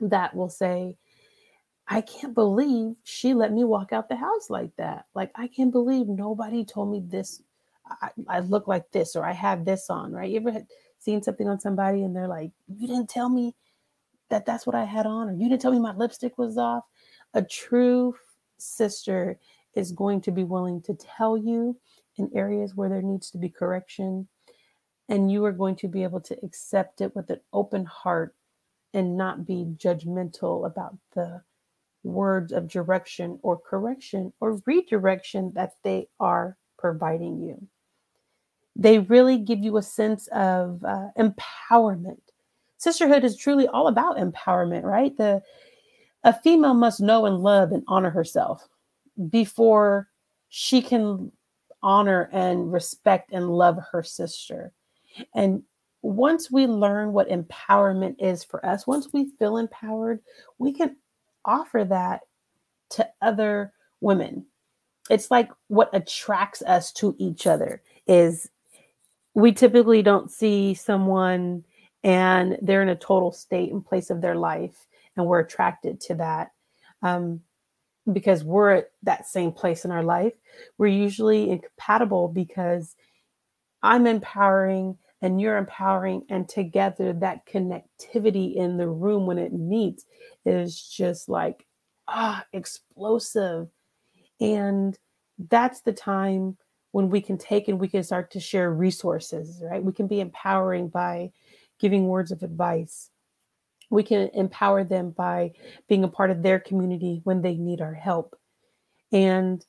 that 0.00 0.34
will 0.34 0.48
say, 0.48 0.96
I 1.86 2.00
can't 2.00 2.34
believe 2.34 2.94
she 3.04 3.34
let 3.34 3.52
me 3.52 3.64
walk 3.64 3.92
out 3.92 4.08
the 4.08 4.16
house 4.16 4.48
like 4.48 4.74
that. 4.76 5.06
Like, 5.14 5.32
I 5.34 5.48
can't 5.48 5.72
believe 5.72 6.06
nobody 6.08 6.64
told 6.64 6.90
me 6.90 7.02
this. 7.04 7.42
I, 7.84 8.10
I 8.28 8.40
look 8.40 8.68
like 8.68 8.90
this 8.92 9.16
or 9.16 9.24
I 9.24 9.32
have 9.32 9.64
this 9.64 9.90
on, 9.90 10.12
right? 10.12 10.30
You 10.30 10.40
ever 10.40 10.64
seen 10.98 11.22
something 11.22 11.48
on 11.48 11.58
somebody 11.58 12.04
and 12.04 12.14
they're 12.14 12.28
like, 12.28 12.52
You 12.68 12.86
didn't 12.86 13.08
tell 13.08 13.28
me 13.28 13.54
that 14.30 14.46
that's 14.46 14.66
what 14.66 14.76
I 14.76 14.84
had 14.84 15.06
on, 15.06 15.28
or 15.28 15.32
you 15.32 15.48
didn't 15.48 15.60
tell 15.60 15.72
me 15.72 15.78
my 15.78 15.94
lipstick 15.94 16.38
was 16.38 16.56
off. 16.56 16.84
A 17.34 17.42
true 17.42 18.14
sister 18.58 19.38
is 19.74 19.92
going 19.92 20.20
to 20.22 20.32
be 20.32 20.44
willing 20.44 20.82
to 20.82 20.94
tell 20.94 21.36
you 21.36 21.76
in 22.16 22.30
areas 22.34 22.74
where 22.74 22.88
there 22.88 23.02
needs 23.02 23.30
to 23.30 23.38
be 23.38 23.48
correction, 23.48 24.28
and 25.08 25.30
you 25.30 25.44
are 25.44 25.52
going 25.52 25.76
to 25.76 25.88
be 25.88 26.02
able 26.02 26.20
to 26.20 26.36
accept 26.42 27.00
it 27.00 27.14
with 27.14 27.30
an 27.30 27.40
open 27.52 27.84
heart 27.84 28.34
and 28.94 29.16
not 29.16 29.46
be 29.46 29.66
judgmental 29.76 30.66
about 30.66 30.96
the 31.14 31.42
words 32.02 32.52
of 32.52 32.68
direction 32.68 33.38
or 33.42 33.58
correction 33.58 34.32
or 34.40 34.60
redirection 34.66 35.52
that 35.54 35.74
they 35.84 36.08
are 36.18 36.56
providing 36.78 37.40
you. 37.40 37.68
They 38.74 38.98
really 38.98 39.38
give 39.38 39.58
you 39.58 39.76
a 39.76 39.82
sense 39.82 40.26
of 40.28 40.82
uh, 40.84 41.08
empowerment 41.18 42.20
sisterhood 42.80 43.24
is 43.24 43.36
truly 43.36 43.68
all 43.68 43.88
about 43.88 44.16
empowerment, 44.16 44.84
right? 44.84 45.14
The 45.16 45.42
a 46.24 46.32
female 46.32 46.74
must 46.74 47.00
know 47.00 47.26
and 47.26 47.38
love 47.38 47.72
and 47.72 47.84
honor 47.86 48.10
herself 48.10 48.68
before 49.28 50.08
she 50.48 50.82
can 50.82 51.30
honor 51.82 52.28
and 52.32 52.72
respect 52.72 53.32
and 53.32 53.50
love 53.50 53.78
her 53.92 54.02
sister. 54.02 54.72
And 55.34 55.62
once 56.02 56.50
we 56.50 56.66
learn 56.66 57.12
what 57.12 57.28
empowerment 57.28 58.16
is 58.18 58.42
for 58.44 58.64
us, 58.64 58.86
once 58.86 59.12
we 59.12 59.30
feel 59.38 59.58
empowered, 59.58 60.20
we 60.58 60.72
can 60.72 60.96
offer 61.44 61.84
that 61.84 62.22
to 62.90 63.08
other 63.20 63.72
women. 64.00 64.46
It's 65.10 65.30
like 65.30 65.50
what 65.68 65.90
attracts 65.92 66.62
us 66.62 66.92
to 66.94 67.14
each 67.18 67.46
other 67.46 67.82
is 68.06 68.48
we 69.34 69.52
typically 69.52 70.02
don't 70.02 70.30
see 70.30 70.74
someone 70.74 71.64
and 72.02 72.56
they're 72.62 72.82
in 72.82 72.88
a 72.88 72.96
total 72.96 73.32
state 73.32 73.72
and 73.72 73.84
place 73.84 74.10
of 74.10 74.20
their 74.20 74.36
life 74.36 74.86
and 75.16 75.26
we're 75.26 75.40
attracted 75.40 76.00
to 76.00 76.14
that 76.14 76.52
um, 77.02 77.40
because 78.12 78.44
we're 78.44 78.70
at 78.70 78.90
that 79.02 79.26
same 79.26 79.52
place 79.52 79.84
in 79.84 79.90
our 79.90 80.02
life. 80.02 80.32
We're 80.78 80.88
usually 80.88 81.50
incompatible 81.50 82.28
because 82.28 82.96
i'm 83.82 84.06
empowering 84.06 84.98
and 85.22 85.40
you're 85.40 85.56
empowering 85.56 86.22
and 86.28 86.48
together 86.48 87.12
that 87.12 87.46
connectivity 87.46 88.54
in 88.54 88.76
the 88.76 88.88
room 88.88 89.26
when 89.26 89.38
it 89.38 89.52
meets 89.52 90.06
is 90.46 90.80
just 90.80 91.28
like 91.28 91.66
ah 92.08 92.44
explosive. 92.52 93.68
And 94.40 94.98
that's 95.50 95.82
the 95.82 95.92
time 95.92 96.56
when 96.92 97.10
we 97.10 97.20
can 97.20 97.38
take 97.38 97.68
and 97.68 97.78
we 97.78 97.88
can 97.88 98.02
start 98.02 98.30
to 98.32 98.40
share 98.40 98.72
resources 98.72 99.62
right? 99.62 99.82
We 99.82 99.92
can 99.92 100.06
be 100.06 100.20
empowering 100.20 100.88
by 100.88 101.32
giving 101.80 102.06
words 102.06 102.30
of 102.30 102.42
advice. 102.42 103.10
We 103.90 104.02
can 104.02 104.30
empower 104.34 104.84
them 104.84 105.10
by 105.10 105.52
being 105.88 106.04
a 106.04 106.08
part 106.08 106.30
of 106.30 106.42
their 106.42 106.60
community 106.60 107.20
when 107.24 107.42
they 107.42 107.54
need 107.54 107.80
our 107.80 107.94
help. 107.94 108.36
And 109.12 109.64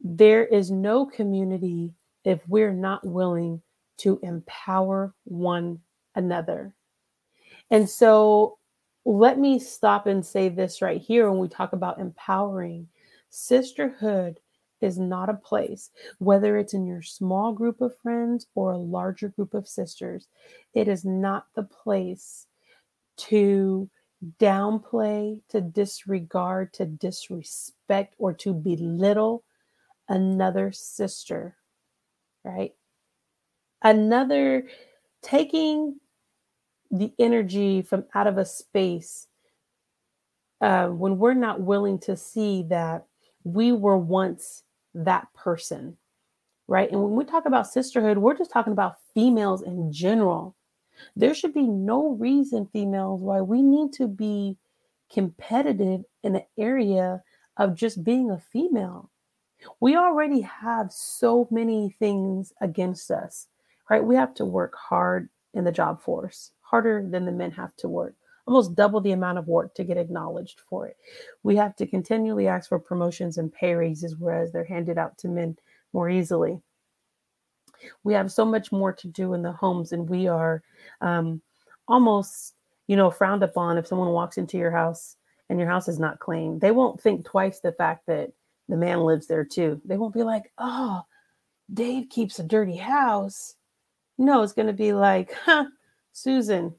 there 0.00 0.44
is 0.44 0.70
no 0.70 1.06
community 1.06 1.94
if 2.24 2.40
we're 2.46 2.74
not 2.74 3.06
willing 3.06 3.62
to 3.98 4.18
empower 4.22 5.14
one 5.24 5.80
another. 6.14 6.74
And 7.70 7.88
so 7.88 8.58
let 9.06 9.38
me 9.38 9.58
stop 9.58 10.06
and 10.06 10.24
say 10.24 10.48
this 10.48 10.82
right 10.82 11.00
here 11.00 11.30
when 11.30 11.38
we 11.38 11.48
talk 11.48 11.72
about 11.72 12.00
empowering. 12.00 12.88
Sisterhood 13.30 14.40
is 14.84 14.98
not 14.98 15.30
a 15.30 15.34
place, 15.34 15.90
whether 16.18 16.56
it's 16.58 16.74
in 16.74 16.86
your 16.86 17.02
small 17.02 17.52
group 17.52 17.80
of 17.80 17.98
friends 17.98 18.46
or 18.54 18.72
a 18.72 18.78
larger 18.78 19.28
group 19.28 19.54
of 19.54 19.66
sisters, 19.66 20.28
it 20.74 20.86
is 20.88 21.04
not 21.04 21.46
the 21.54 21.62
place 21.62 22.46
to 23.16 23.88
downplay, 24.38 25.40
to 25.48 25.60
disregard, 25.60 26.72
to 26.74 26.86
disrespect, 26.86 28.14
or 28.18 28.32
to 28.32 28.52
belittle 28.52 29.44
another 30.08 30.72
sister, 30.72 31.56
right? 32.44 32.74
Another 33.82 34.66
taking 35.22 36.00
the 36.90 37.12
energy 37.18 37.82
from 37.82 38.04
out 38.14 38.26
of 38.26 38.38
a 38.38 38.44
space 38.44 39.28
uh, 40.60 40.88
when 40.88 41.18
we're 41.18 41.34
not 41.34 41.60
willing 41.60 41.98
to 41.98 42.16
see 42.16 42.64
that 42.68 43.06
we 43.44 43.72
were 43.72 43.98
once 43.98 44.63
that 44.94 45.32
person, 45.34 45.96
right? 46.68 46.90
And 46.90 47.02
when 47.02 47.14
we 47.14 47.24
talk 47.24 47.46
about 47.46 47.66
sisterhood, 47.66 48.18
we're 48.18 48.36
just 48.36 48.50
talking 48.50 48.72
about 48.72 48.96
females 49.14 49.62
in 49.62 49.92
general. 49.92 50.54
There 51.16 51.34
should 51.34 51.52
be 51.52 51.66
no 51.66 52.10
reason, 52.10 52.68
females, 52.72 53.20
why 53.20 53.40
we 53.40 53.62
need 53.62 53.92
to 53.94 54.06
be 54.06 54.56
competitive 55.12 56.04
in 56.22 56.32
the 56.32 56.44
area 56.58 57.22
of 57.56 57.74
just 57.74 58.04
being 58.04 58.30
a 58.30 58.38
female. 58.38 59.10
We 59.80 59.96
already 59.96 60.40
have 60.40 60.92
so 60.92 61.48
many 61.50 61.94
things 61.98 62.52
against 62.60 63.10
us, 63.10 63.48
right? 63.88 64.04
We 64.04 64.16
have 64.16 64.34
to 64.34 64.44
work 64.44 64.74
hard 64.76 65.28
in 65.54 65.64
the 65.64 65.72
job 65.72 66.00
force, 66.00 66.50
harder 66.60 67.06
than 67.08 67.24
the 67.24 67.32
men 67.32 67.50
have 67.52 67.74
to 67.76 67.88
work, 67.88 68.14
almost 68.46 68.74
double 68.74 69.00
the 69.00 69.12
amount 69.12 69.38
of 69.38 69.48
work 69.48 69.74
to 69.74 69.84
get 69.84 69.96
acknowledged 69.96 70.60
for 70.68 70.86
it. 70.86 70.96
We 71.42 71.56
have 71.56 71.74
to 71.76 71.86
continually 71.86 72.46
ask 72.46 72.68
for 72.68 72.78
promotions 72.78 73.38
and 73.38 73.52
pay 73.52 73.74
raises, 73.74 74.16
whereas 74.16 74.52
they're 74.52 74.64
handed 74.64 74.98
out 74.98 75.16
to 75.18 75.28
men 75.28 75.56
more 75.92 76.10
easily. 76.10 76.60
We 78.02 78.14
have 78.14 78.32
so 78.32 78.44
much 78.44 78.72
more 78.72 78.92
to 78.92 79.08
do 79.08 79.34
in 79.34 79.42
the 79.42 79.52
homes, 79.52 79.92
and 79.92 80.08
we 80.08 80.26
are 80.26 80.62
um, 81.00 81.40
almost, 81.88 82.54
you 82.86 82.96
know, 82.96 83.10
frowned 83.10 83.42
upon 83.42 83.78
if 83.78 83.86
someone 83.86 84.10
walks 84.10 84.38
into 84.38 84.58
your 84.58 84.70
house 84.70 85.16
and 85.48 85.58
your 85.58 85.68
house 85.68 85.88
is 85.88 85.98
not 85.98 86.20
clean. 86.20 86.58
They 86.58 86.70
won't 86.70 87.00
think 87.00 87.24
twice 87.24 87.60
the 87.60 87.72
fact 87.72 88.06
that 88.06 88.32
the 88.68 88.76
man 88.76 89.00
lives 89.00 89.26
there 89.26 89.44
too. 89.44 89.80
They 89.84 89.96
won't 89.96 90.14
be 90.14 90.22
like, 90.22 90.50
oh, 90.58 91.02
Dave 91.72 92.08
keeps 92.08 92.38
a 92.38 92.42
dirty 92.42 92.76
house. 92.76 93.54
No, 94.16 94.42
it's 94.42 94.52
going 94.52 94.68
to 94.68 94.72
be 94.72 94.92
like, 94.92 95.34
huh, 95.44 95.66
Susan, 96.12 96.74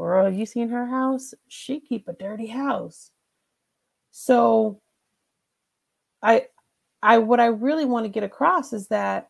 girl, 0.00 0.32
you 0.32 0.46
seen 0.46 0.70
her 0.70 0.86
house? 0.86 1.34
She 1.48 1.78
keep 1.78 2.08
a 2.08 2.14
dirty 2.14 2.46
house. 2.46 3.10
So 4.10 4.80
I 6.22 6.46
I 7.02 7.18
what 7.18 7.38
I 7.38 7.46
really 7.46 7.84
want 7.84 8.04
to 8.04 8.10
get 8.10 8.22
across 8.24 8.72
is 8.72 8.88
that 8.88 9.28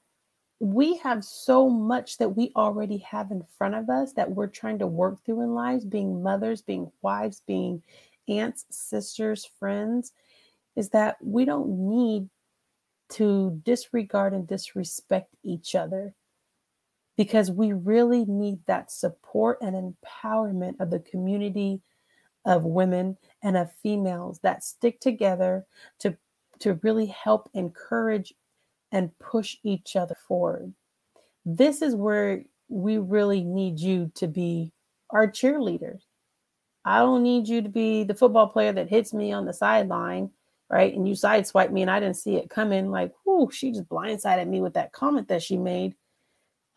we 0.61 0.99
have 0.99 1.25
so 1.25 1.69
much 1.69 2.19
that 2.19 2.37
we 2.37 2.53
already 2.55 2.99
have 2.99 3.31
in 3.31 3.43
front 3.59 3.75
of 3.75 3.89
us 3.91 4.13
that 4.13 4.31
we're 4.31 4.47
trying 4.47 4.79
to 4.79 4.87
work 4.87 5.25
through 5.25 5.43
in 5.43 5.55
lives, 5.55 5.85
being 5.85 6.23
mothers, 6.23 6.63
being 6.63 6.93
wives, 7.03 7.43
being 7.47 7.83
aunts, 8.29 8.67
sisters, 8.71 9.49
friends, 9.59 10.13
is 10.77 10.91
that 10.91 11.17
we 11.21 11.45
don't 11.45 11.89
need 11.89 12.29
to 13.11 13.61
disregard 13.65 14.35
and 14.35 14.47
disrespect 14.47 15.35
each 15.43 15.75
other 15.75 16.15
because 17.21 17.51
we 17.51 17.75
really 17.75 18.25
need 18.25 18.59
that 18.65 18.91
support 18.91 19.59
and 19.61 19.95
empowerment 19.95 20.81
of 20.81 20.89
the 20.89 21.01
community 21.01 21.79
of 22.47 22.65
women 22.65 23.15
and 23.43 23.59
of 23.59 23.71
females 23.83 24.41
that 24.43 24.65
stick 24.65 24.99
together 25.01 25.67
to 25.99 26.17
to 26.61 26.81
really 26.83 27.05
help 27.05 27.51
encourage 27.53 28.33
and 28.91 29.11
push 29.19 29.59
each 29.65 29.97
other 29.97 30.17
forward. 30.27 30.73
This 31.45 31.83
is 31.83 31.95
where 31.95 32.43
we 32.71 32.97
really 32.97 33.45
need 33.45 33.79
you 33.79 34.11
to 34.15 34.27
be 34.27 34.73
our 35.11 35.27
cheerleaders. 35.27 36.01
I 36.87 37.01
don't 37.01 37.23
need 37.23 37.47
you 37.47 37.61
to 37.61 37.69
be 37.69 38.03
the 38.03 38.15
football 38.15 38.49
player 38.49 38.73
that 38.73 38.89
hits 38.89 39.13
me 39.13 39.31
on 39.31 39.45
the 39.45 39.53
sideline, 39.53 40.31
right? 40.71 40.95
And 40.95 41.07
you 41.07 41.13
sideswipe 41.13 41.71
me 41.71 41.83
and 41.83 41.91
I 41.91 42.01
didn't 42.01 42.17
see 42.17 42.37
it 42.37 42.49
coming. 42.49 42.91
Like, 42.91 43.13
whoo, 43.27 43.51
she 43.51 43.73
just 43.73 43.91
blindsided 43.91 44.49
me 44.49 44.63
with 44.63 44.73
that 44.73 44.93
comment 44.93 45.29
that 45.29 45.43
she 45.43 45.59
made. 45.59 45.95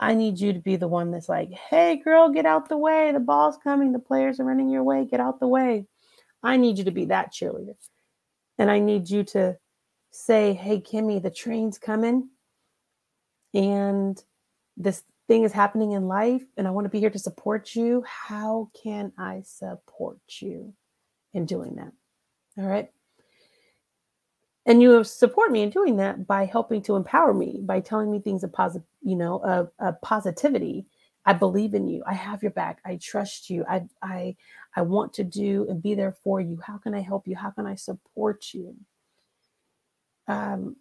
I 0.03 0.15
need 0.15 0.37
you 0.37 0.51
to 0.51 0.59
be 0.59 0.75
the 0.75 0.87
one 0.89 1.11
that's 1.11 1.29
like, 1.29 1.49
hey, 1.51 1.95
girl, 1.95 2.29
get 2.29 2.45
out 2.45 2.67
the 2.67 2.75
way. 2.77 3.13
The 3.13 3.21
ball's 3.21 3.57
coming. 3.63 3.93
The 3.93 3.99
players 3.99 4.37
are 4.37 4.43
running 4.43 4.69
your 4.69 4.83
way. 4.83 5.05
Get 5.05 5.21
out 5.21 5.39
the 5.39 5.47
way. 5.47 5.85
I 6.43 6.57
need 6.57 6.77
you 6.77 6.83
to 6.83 6.91
be 6.91 7.05
that 7.05 7.31
cheerleader. 7.31 7.75
And 8.57 8.69
I 8.69 8.79
need 8.79 9.09
you 9.09 9.23
to 9.23 9.55
say, 10.11 10.55
hey, 10.55 10.81
Kimmy, 10.81 11.23
the 11.23 11.31
train's 11.31 11.77
coming 11.77 12.27
and 13.53 14.21
this 14.75 15.03
thing 15.29 15.43
is 15.43 15.53
happening 15.53 15.93
in 15.93 16.09
life 16.09 16.43
and 16.57 16.67
I 16.67 16.71
want 16.71 16.83
to 16.83 16.89
be 16.89 16.99
here 16.99 17.09
to 17.09 17.17
support 17.17 17.73
you. 17.73 18.03
How 18.05 18.71
can 18.83 19.13
I 19.17 19.43
support 19.45 20.19
you 20.41 20.73
in 21.33 21.45
doing 21.45 21.75
that? 21.75 21.93
All 22.61 22.69
right. 22.69 22.89
And 24.65 24.81
you 24.81 25.03
support 25.03 25.51
me 25.51 25.61
in 25.61 25.69
doing 25.69 25.97
that 25.97 26.25
by 26.25 26.45
helping 26.45 26.81
to 26.83 26.95
empower 26.95 27.33
me, 27.33 27.59
by 27.63 27.81
telling 27.81 28.09
me 28.09 28.19
things 28.19 28.43
of 28.43 28.53
positive, 28.53 28.87
you 29.01 29.15
know, 29.15 29.39
of, 29.39 29.71
of 29.79 29.99
positivity. 30.01 30.85
I 31.25 31.33
believe 31.33 31.73
in 31.73 31.87
you. 31.87 32.03
I 32.05 32.13
have 32.13 32.41
your 32.41 32.51
back. 32.51 32.79
I 32.85 32.97
trust 33.01 33.49
you. 33.49 33.65
I 33.69 33.83
I 34.01 34.35
I 34.75 34.81
want 34.81 35.13
to 35.13 35.23
do 35.23 35.65
and 35.69 35.81
be 35.81 35.95
there 35.95 36.11
for 36.23 36.41
you. 36.41 36.59
How 36.65 36.77
can 36.77 36.93
I 36.93 37.01
help 37.01 37.27
you? 37.27 37.35
How 37.35 37.49
can 37.49 37.65
I 37.65 37.75
support 37.75 38.53
you? 38.53 38.75
Um, 40.27 40.77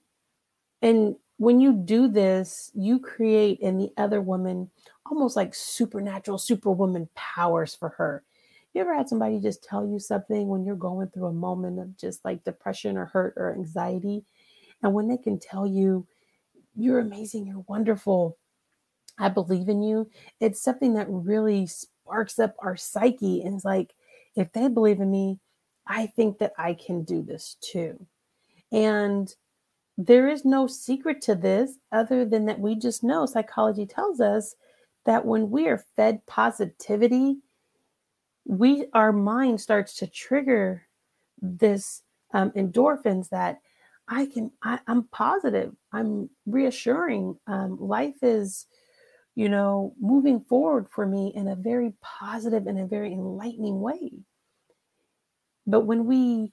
and 0.81 1.17
when 1.37 1.61
you 1.61 1.73
do 1.73 2.09
this, 2.09 2.71
you 2.75 2.99
create 2.99 3.61
in 3.61 3.79
the 3.79 3.93
other 3.97 4.21
woman 4.21 4.71
almost 5.07 5.37
like 5.37 5.55
supernatural 5.55 6.39
superwoman 6.39 7.09
powers 7.15 7.75
for 7.75 7.91
her. 7.91 8.23
You 8.75 8.81
ever 8.81 8.95
had 8.95 9.09
somebody 9.09 9.39
just 9.41 9.63
tell 9.63 9.87
you 9.87 9.99
something 9.99 10.49
when 10.49 10.65
you're 10.65 10.77
going 10.77 11.09
through 11.09 11.27
a 11.27 11.33
moment 11.33 11.79
of 11.79 11.97
just 11.97 12.25
like 12.25 12.45
depression 12.45 12.97
or 12.97 13.07
hurt 13.07 13.35
or 13.37 13.53
anxiety? 13.53 14.25
And 14.83 14.95
when 14.95 15.09
they 15.09 15.19
can 15.19 15.39
tell 15.39 15.67
you, 15.67 16.07
you're 16.75 17.01
amazing, 17.01 17.47
you're 17.47 17.65
wonderful, 17.69 18.39
I 19.19 19.29
believe 19.29 19.69
in 19.69 19.83
you, 19.83 20.11
it's 20.41 20.63
something 20.63 20.95
that 20.95 21.07
really 21.09 21.67
sparks 21.67 22.39
up 22.39 22.57
our 22.61 22.77
psyche. 22.77 23.43
And 23.43 23.55
it's 23.55 23.65
like, 23.65 23.95
if 24.35 24.53
they 24.53 24.69
believe 24.69 25.01
in 25.01 25.11
me, 25.11 25.39
I 25.87 26.07
think 26.07 26.39
that 26.39 26.53
I 26.57 26.75
can 26.75 27.05
do 27.05 27.23
this 27.23 27.57
too. 27.61 28.07
And 28.71 29.33
there 29.99 30.29
is 30.29 30.45
no 30.45 30.67
secret 30.67 31.21
to 31.23 31.35
this 31.35 31.73
other 31.93 32.25
than 32.25 32.47
that 32.47 32.59
we 32.59 32.75
just 32.75 33.05
know 33.05 33.27
psychology 33.27 33.85
tells 33.85 34.21
us 34.21 34.55
that 35.05 35.27
when 35.27 35.51
we 35.51 35.69
are 35.69 35.85
fed 35.97 36.25
positivity, 36.27 37.37
we 38.45 38.87
our 38.93 39.13
mind 39.13 39.61
starts 39.61 39.97
to 39.97 40.07
trigger 40.07 40.83
this 41.41 42.03
um, 42.35 42.51
endorphins 42.53 43.29
that 43.31 43.61
I 44.09 44.27
can 44.27 44.51
I, 44.63 44.79
am 44.89 45.09
positive, 45.13 45.73
I'm 45.93 46.29
reassuring. 46.47 47.39
Um, 47.47 47.79
life 47.81 48.17
is, 48.23 48.67
you 49.35 49.49
know, 49.49 49.95
moving 50.01 50.41
forward 50.41 50.89
for 50.91 51.07
me 51.07 51.33
in 51.35 51.49
a 51.49 51.57
very 51.57 51.95
positive 52.03 52.67
and 52.67 52.79
a 52.79 52.87
very 52.87 53.13
enlightening 53.13 53.81
way. 53.81 54.13
But 55.67 55.83
when 55.83 56.07
we 56.07 56.53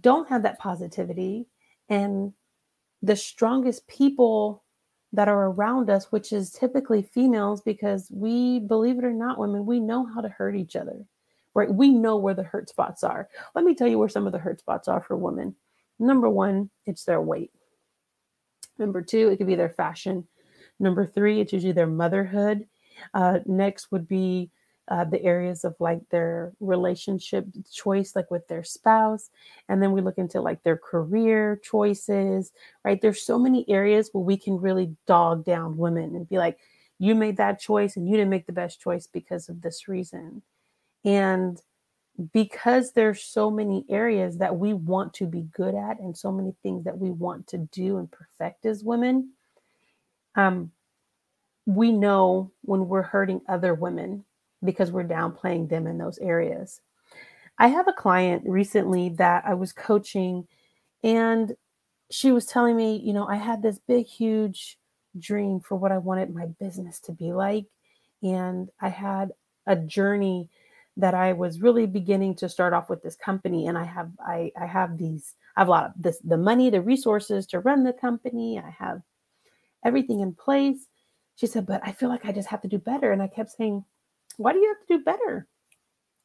don't 0.00 0.28
have 0.28 0.44
that 0.44 0.58
positivity 0.58 1.46
and 1.88 2.32
the 3.02 3.16
strongest 3.16 3.86
people 3.88 4.62
that 5.12 5.28
are 5.28 5.46
around 5.46 5.88
us, 5.90 6.12
which 6.12 6.32
is 6.32 6.50
typically 6.50 7.02
females, 7.02 7.62
because 7.62 8.10
we 8.12 8.60
believe 8.60 8.98
it 8.98 9.04
or 9.04 9.12
not, 9.12 9.38
women, 9.38 9.64
we 9.64 9.80
know 9.80 10.06
how 10.06 10.20
to 10.20 10.28
hurt 10.28 10.54
each 10.54 10.76
other, 10.76 11.04
right? 11.54 11.72
We 11.72 11.90
know 11.90 12.16
where 12.16 12.34
the 12.34 12.42
hurt 12.42 12.68
spots 12.68 13.02
are. 13.02 13.28
Let 13.54 13.64
me 13.64 13.74
tell 13.74 13.88
you 13.88 13.98
where 13.98 14.08
some 14.08 14.26
of 14.26 14.32
the 14.32 14.38
hurt 14.38 14.60
spots 14.60 14.86
are 14.86 15.00
for 15.00 15.16
women. 15.16 15.54
Number 15.98 16.28
one, 16.28 16.70
it's 16.86 17.04
their 17.04 17.22
weight. 17.22 17.50
Number 18.78 19.02
two, 19.02 19.28
it 19.28 19.38
could 19.38 19.46
be 19.46 19.56
their 19.56 19.70
fashion. 19.70 20.26
Number 20.78 21.06
three, 21.06 21.40
it's 21.40 21.52
usually 21.52 21.72
their 21.72 21.86
motherhood. 21.86 22.66
Uh, 23.14 23.38
next 23.46 23.90
would 23.90 24.06
be 24.06 24.50
uh, 24.90 25.04
the 25.04 25.22
areas 25.22 25.64
of 25.64 25.74
like 25.80 26.00
their 26.10 26.52
relationship 26.60 27.46
choice, 27.70 28.16
like 28.16 28.30
with 28.30 28.46
their 28.48 28.64
spouse. 28.64 29.30
And 29.68 29.82
then 29.82 29.92
we 29.92 30.00
look 30.00 30.18
into 30.18 30.40
like 30.40 30.62
their 30.62 30.76
career 30.76 31.60
choices, 31.62 32.52
right? 32.84 33.00
There's 33.00 33.22
so 33.22 33.38
many 33.38 33.68
areas 33.68 34.10
where 34.12 34.24
we 34.24 34.36
can 34.36 34.60
really 34.60 34.96
dog 35.06 35.44
down 35.44 35.76
women 35.76 36.16
and 36.16 36.28
be 36.28 36.38
like, 36.38 36.58
you 36.98 37.14
made 37.14 37.36
that 37.36 37.60
choice 37.60 37.96
and 37.96 38.08
you 38.08 38.16
didn't 38.16 38.30
make 38.30 38.46
the 38.46 38.52
best 38.52 38.80
choice 38.80 39.06
because 39.06 39.48
of 39.48 39.62
this 39.62 39.88
reason. 39.88 40.42
And 41.04 41.60
because 42.32 42.92
there's 42.92 43.22
so 43.22 43.50
many 43.50 43.84
areas 43.88 44.38
that 44.38 44.56
we 44.56 44.72
want 44.72 45.14
to 45.14 45.26
be 45.26 45.42
good 45.52 45.74
at 45.74 46.00
and 46.00 46.16
so 46.16 46.32
many 46.32 46.54
things 46.62 46.84
that 46.84 46.98
we 46.98 47.10
want 47.10 47.46
to 47.48 47.58
do 47.58 47.98
and 47.98 48.10
perfect 48.10 48.66
as 48.66 48.82
women, 48.82 49.30
um, 50.34 50.72
we 51.66 51.92
know 51.92 52.50
when 52.62 52.88
we're 52.88 53.02
hurting 53.02 53.42
other 53.46 53.74
women 53.74 54.24
because 54.64 54.90
we're 54.90 55.04
downplaying 55.04 55.68
them 55.68 55.86
in 55.86 55.98
those 55.98 56.18
areas. 56.18 56.80
I 57.58 57.68
have 57.68 57.88
a 57.88 57.92
client 57.92 58.42
recently 58.46 59.10
that 59.10 59.44
I 59.46 59.54
was 59.54 59.72
coaching, 59.72 60.46
and 61.02 61.54
she 62.10 62.32
was 62.32 62.46
telling 62.46 62.76
me, 62.76 62.96
you 62.96 63.12
know, 63.12 63.26
I 63.26 63.36
had 63.36 63.62
this 63.62 63.78
big, 63.86 64.06
huge 64.06 64.78
dream 65.18 65.60
for 65.60 65.76
what 65.76 65.92
I 65.92 65.98
wanted 65.98 66.34
my 66.34 66.46
business 66.60 67.00
to 67.00 67.12
be 67.12 67.32
like. 67.32 67.66
And 68.22 68.68
I 68.80 68.88
had 68.88 69.32
a 69.66 69.76
journey 69.76 70.48
that 70.96 71.14
I 71.14 71.32
was 71.32 71.60
really 71.60 71.86
beginning 71.86 72.34
to 72.36 72.48
start 72.48 72.72
off 72.72 72.90
with 72.90 73.02
this 73.02 73.14
company 73.14 73.68
and 73.68 73.78
I 73.78 73.84
have 73.84 74.10
I 74.18 74.50
I 74.60 74.66
have 74.66 74.98
these 74.98 75.36
I 75.56 75.60
have 75.60 75.68
a 75.68 75.70
lot 75.70 75.84
of 75.86 75.92
this 75.96 76.18
the 76.24 76.36
money, 76.36 76.70
the 76.70 76.80
resources 76.80 77.46
to 77.48 77.60
run 77.60 77.84
the 77.84 77.92
company. 77.92 78.58
I 78.58 78.70
have 78.70 79.02
everything 79.84 80.20
in 80.20 80.34
place. 80.34 80.86
She 81.36 81.46
said, 81.46 81.66
but 81.66 81.80
I 81.84 81.92
feel 81.92 82.08
like 82.08 82.24
I 82.24 82.32
just 82.32 82.48
have 82.48 82.62
to 82.62 82.68
do 82.68 82.78
better. 82.78 83.12
And 83.12 83.22
I 83.22 83.28
kept 83.28 83.52
saying, 83.52 83.84
why 84.38 84.52
do 84.52 84.58
you 84.58 84.68
have 84.68 84.86
to 84.86 84.98
do 84.98 85.04
better? 85.04 85.46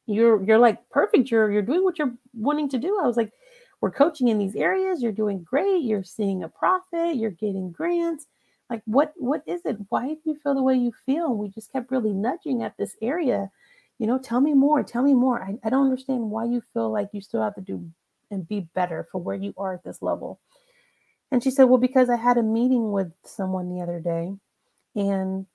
You're 0.06 0.42
you're 0.42 0.58
like 0.58 0.88
perfect. 0.88 1.30
You're 1.30 1.50
you're 1.50 1.62
doing 1.62 1.84
what 1.84 1.98
you're 1.98 2.14
wanting 2.32 2.68
to 2.70 2.78
do. 2.78 2.98
I 3.02 3.06
was 3.06 3.16
like, 3.16 3.32
we're 3.80 3.90
coaching 3.90 4.28
in 4.28 4.38
these 4.38 4.56
areas. 4.56 5.02
You're 5.02 5.12
doing 5.12 5.42
great. 5.42 5.84
You're 5.84 6.04
seeing 6.04 6.42
a 6.42 6.48
profit. 6.48 7.16
You're 7.16 7.30
getting 7.30 7.72
grants. 7.72 8.26
Like 8.70 8.82
what 8.86 9.12
what 9.16 9.42
is 9.46 9.60
it? 9.64 9.76
Why 9.88 10.08
do 10.08 10.20
you 10.24 10.36
feel 10.42 10.54
the 10.54 10.62
way 10.62 10.74
you 10.74 10.92
feel? 11.04 11.34
We 11.34 11.48
just 11.48 11.72
kept 11.72 11.90
really 11.90 12.12
nudging 12.12 12.62
at 12.62 12.76
this 12.78 12.96
area. 13.02 13.50
You 13.98 14.06
know, 14.06 14.18
tell 14.18 14.40
me 14.40 14.54
more. 14.54 14.82
Tell 14.82 15.02
me 15.02 15.14
more. 15.14 15.42
I, 15.42 15.56
I 15.64 15.70
don't 15.70 15.84
understand 15.84 16.30
why 16.30 16.46
you 16.46 16.62
feel 16.72 16.90
like 16.90 17.10
you 17.12 17.20
still 17.20 17.42
have 17.42 17.54
to 17.54 17.60
do 17.60 17.88
and 18.30 18.46
be 18.46 18.68
better 18.74 19.06
for 19.10 19.20
where 19.20 19.36
you 19.36 19.54
are 19.56 19.74
at 19.74 19.84
this 19.84 20.02
level. 20.02 20.40
And 21.30 21.42
she 21.42 21.50
said, 21.50 21.64
Well, 21.64 21.78
because 21.78 22.10
I 22.10 22.16
had 22.16 22.36
a 22.36 22.42
meeting 22.42 22.92
with 22.92 23.12
someone 23.24 23.68
the 23.68 23.82
other 23.82 24.00
day, 24.00 24.34
and 24.94 25.46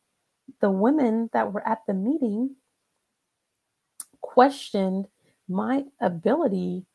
the 0.61 0.69
women 0.69 1.29
that 1.33 1.51
were 1.51 1.65
at 1.67 1.79
the 1.87 1.93
meeting 1.93 2.55
questioned 4.21 5.07
my 5.47 5.83
ability, 6.01 6.85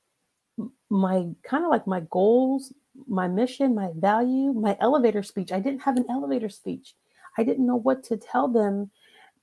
my 0.91 1.27
kind 1.43 1.65
of 1.65 1.71
like 1.71 1.87
my 1.87 2.03
goals, 2.11 2.73
my 3.09 3.27
mission, 3.27 3.75
my 3.75 3.91
value, 3.97 4.53
my 4.53 4.77
elevator 4.81 5.23
speech. 5.23 5.51
I 5.53 5.61
didn't 5.61 5.83
have 5.83 5.97
an 5.97 6.07
elevator 6.09 6.49
speech. 6.49 6.95
I 7.37 7.43
didn't 7.43 7.67
know 7.67 7.77
what 7.77 8.05
to 8.05 8.17
tell 8.17 8.49
them 8.49 8.91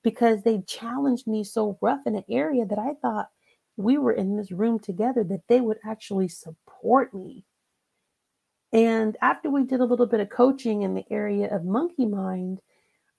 because 0.04 0.44
they 0.44 0.62
challenged 0.62 1.28
me 1.28 1.44
so 1.44 1.78
rough 1.82 2.02
in 2.06 2.16
an 2.16 2.24
area 2.30 2.66
that 2.66 2.80
I 2.80 2.94
thought 3.02 3.30
we 3.78 3.98
were 3.98 4.14
in 4.14 4.38
this 4.38 4.52
room 4.52 4.80
together 4.80 5.24
that 5.26 5.48
they 5.48 5.62
would 5.62 5.78
actually 5.86 6.28
support 6.28 7.14
me. 7.14 7.44
And 8.74 9.18
after 9.22 9.50
we 9.50 9.64
did 9.64 9.82
a 9.82 9.86
little 9.86 10.06
bit 10.06 10.22
of 10.22 10.30
coaching 10.30 10.84
in 10.84 10.94
the 10.94 11.04
area 11.12 11.54
of 11.54 11.66
monkey 11.66 12.06
mind, 12.06 12.62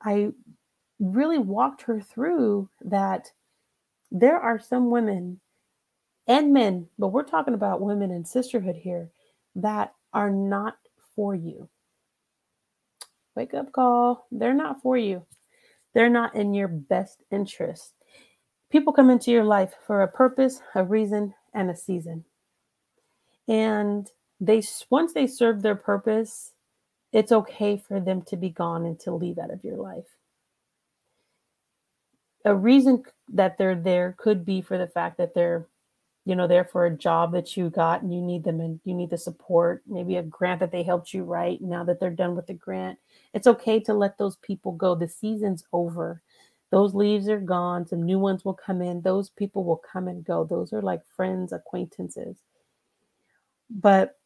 I 0.02 0.32
really 1.02 1.38
walked 1.38 1.82
her 1.82 2.00
through 2.00 2.68
that 2.80 3.32
there 4.10 4.38
are 4.38 4.60
some 4.60 4.90
women 4.90 5.40
and 6.28 6.52
men, 6.52 6.86
but 6.98 7.08
we're 7.08 7.24
talking 7.24 7.54
about 7.54 7.80
women 7.80 8.10
and 8.12 8.26
sisterhood 8.26 8.76
here 8.76 9.10
that 9.56 9.92
are 10.12 10.30
not 10.30 10.76
for 11.16 11.34
you. 11.34 11.68
Wake 13.34 13.54
up 13.54 13.72
call. 13.72 14.26
They're 14.30 14.54
not 14.54 14.80
for 14.80 14.96
you. 14.96 15.26
They're 15.94 16.10
not 16.10 16.34
in 16.36 16.54
your 16.54 16.68
best 16.68 17.22
interest. 17.30 17.94
People 18.70 18.92
come 18.92 19.10
into 19.10 19.30
your 19.30 19.44
life 19.44 19.74
for 19.86 20.02
a 20.02 20.08
purpose, 20.08 20.60
a 20.74 20.84
reason, 20.84 21.34
and 21.52 21.70
a 21.70 21.76
season. 21.76 22.24
And 23.48 24.08
they 24.40 24.62
once 24.88 25.12
they 25.12 25.26
serve 25.26 25.62
their 25.62 25.74
purpose, 25.74 26.52
it's 27.12 27.32
okay 27.32 27.76
for 27.76 28.00
them 28.00 28.22
to 28.22 28.36
be 28.36 28.50
gone 28.50 28.86
and 28.86 28.98
to 29.00 29.12
leave 29.12 29.38
out 29.38 29.52
of 29.52 29.64
your 29.64 29.76
life. 29.76 30.16
A 32.44 32.54
reason 32.54 33.04
that 33.28 33.58
they're 33.58 33.76
there 33.76 34.14
could 34.18 34.44
be 34.44 34.60
for 34.60 34.78
the 34.78 34.86
fact 34.86 35.18
that 35.18 35.34
they're 35.34 35.66
you 36.24 36.36
know 36.36 36.46
there 36.46 36.64
for 36.64 36.86
a 36.86 36.96
job 36.96 37.32
that 37.32 37.56
you 37.56 37.68
got 37.70 38.02
and 38.02 38.14
you 38.14 38.20
need 38.20 38.44
them 38.44 38.60
and 38.60 38.80
you 38.84 38.94
need 38.94 39.10
the 39.10 39.18
support 39.18 39.82
maybe 39.88 40.16
a 40.16 40.22
grant 40.22 40.60
that 40.60 40.70
they 40.70 40.82
helped 40.82 41.12
you 41.12 41.24
write 41.24 41.60
now 41.60 41.82
that 41.82 41.98
they're 41.98 42.10
done 42.10 42.36
with 42.36 42.46
the 42.46 42.54
grant. 42.54 42.98
It's 43.34 43.46
okay 43.46 43.80
to 43.80 43.94
let 43.94 44.18
those 44.18 44.36
people 44.36 44.72
go. 44.72 44.94
The 44.94 45.08
season's 45.08 45.64
over. 45.72 46.22
Those 46.70 46.94
leaves 46.94 47.28
are 47.28 47.40
gone. 47.40 47.86
Some 47.86 48.02
new 48.02 48.18
ones 48.18 48.44
will 48.44 48.54
come 48.54 48.80
in. 48.80 49.02
Those 49.02 49.30
people 49.30 49.64
will 49.64 49.82
come 49.92 50.08
and 50.08 50.24
go. 50.24 50.44
Those 50.44 50.72
are 50.72 50.80
like 50.80 51.02
friends 51.16 51.52
acquaintances. 51.52 52.36
But 53.68 54.16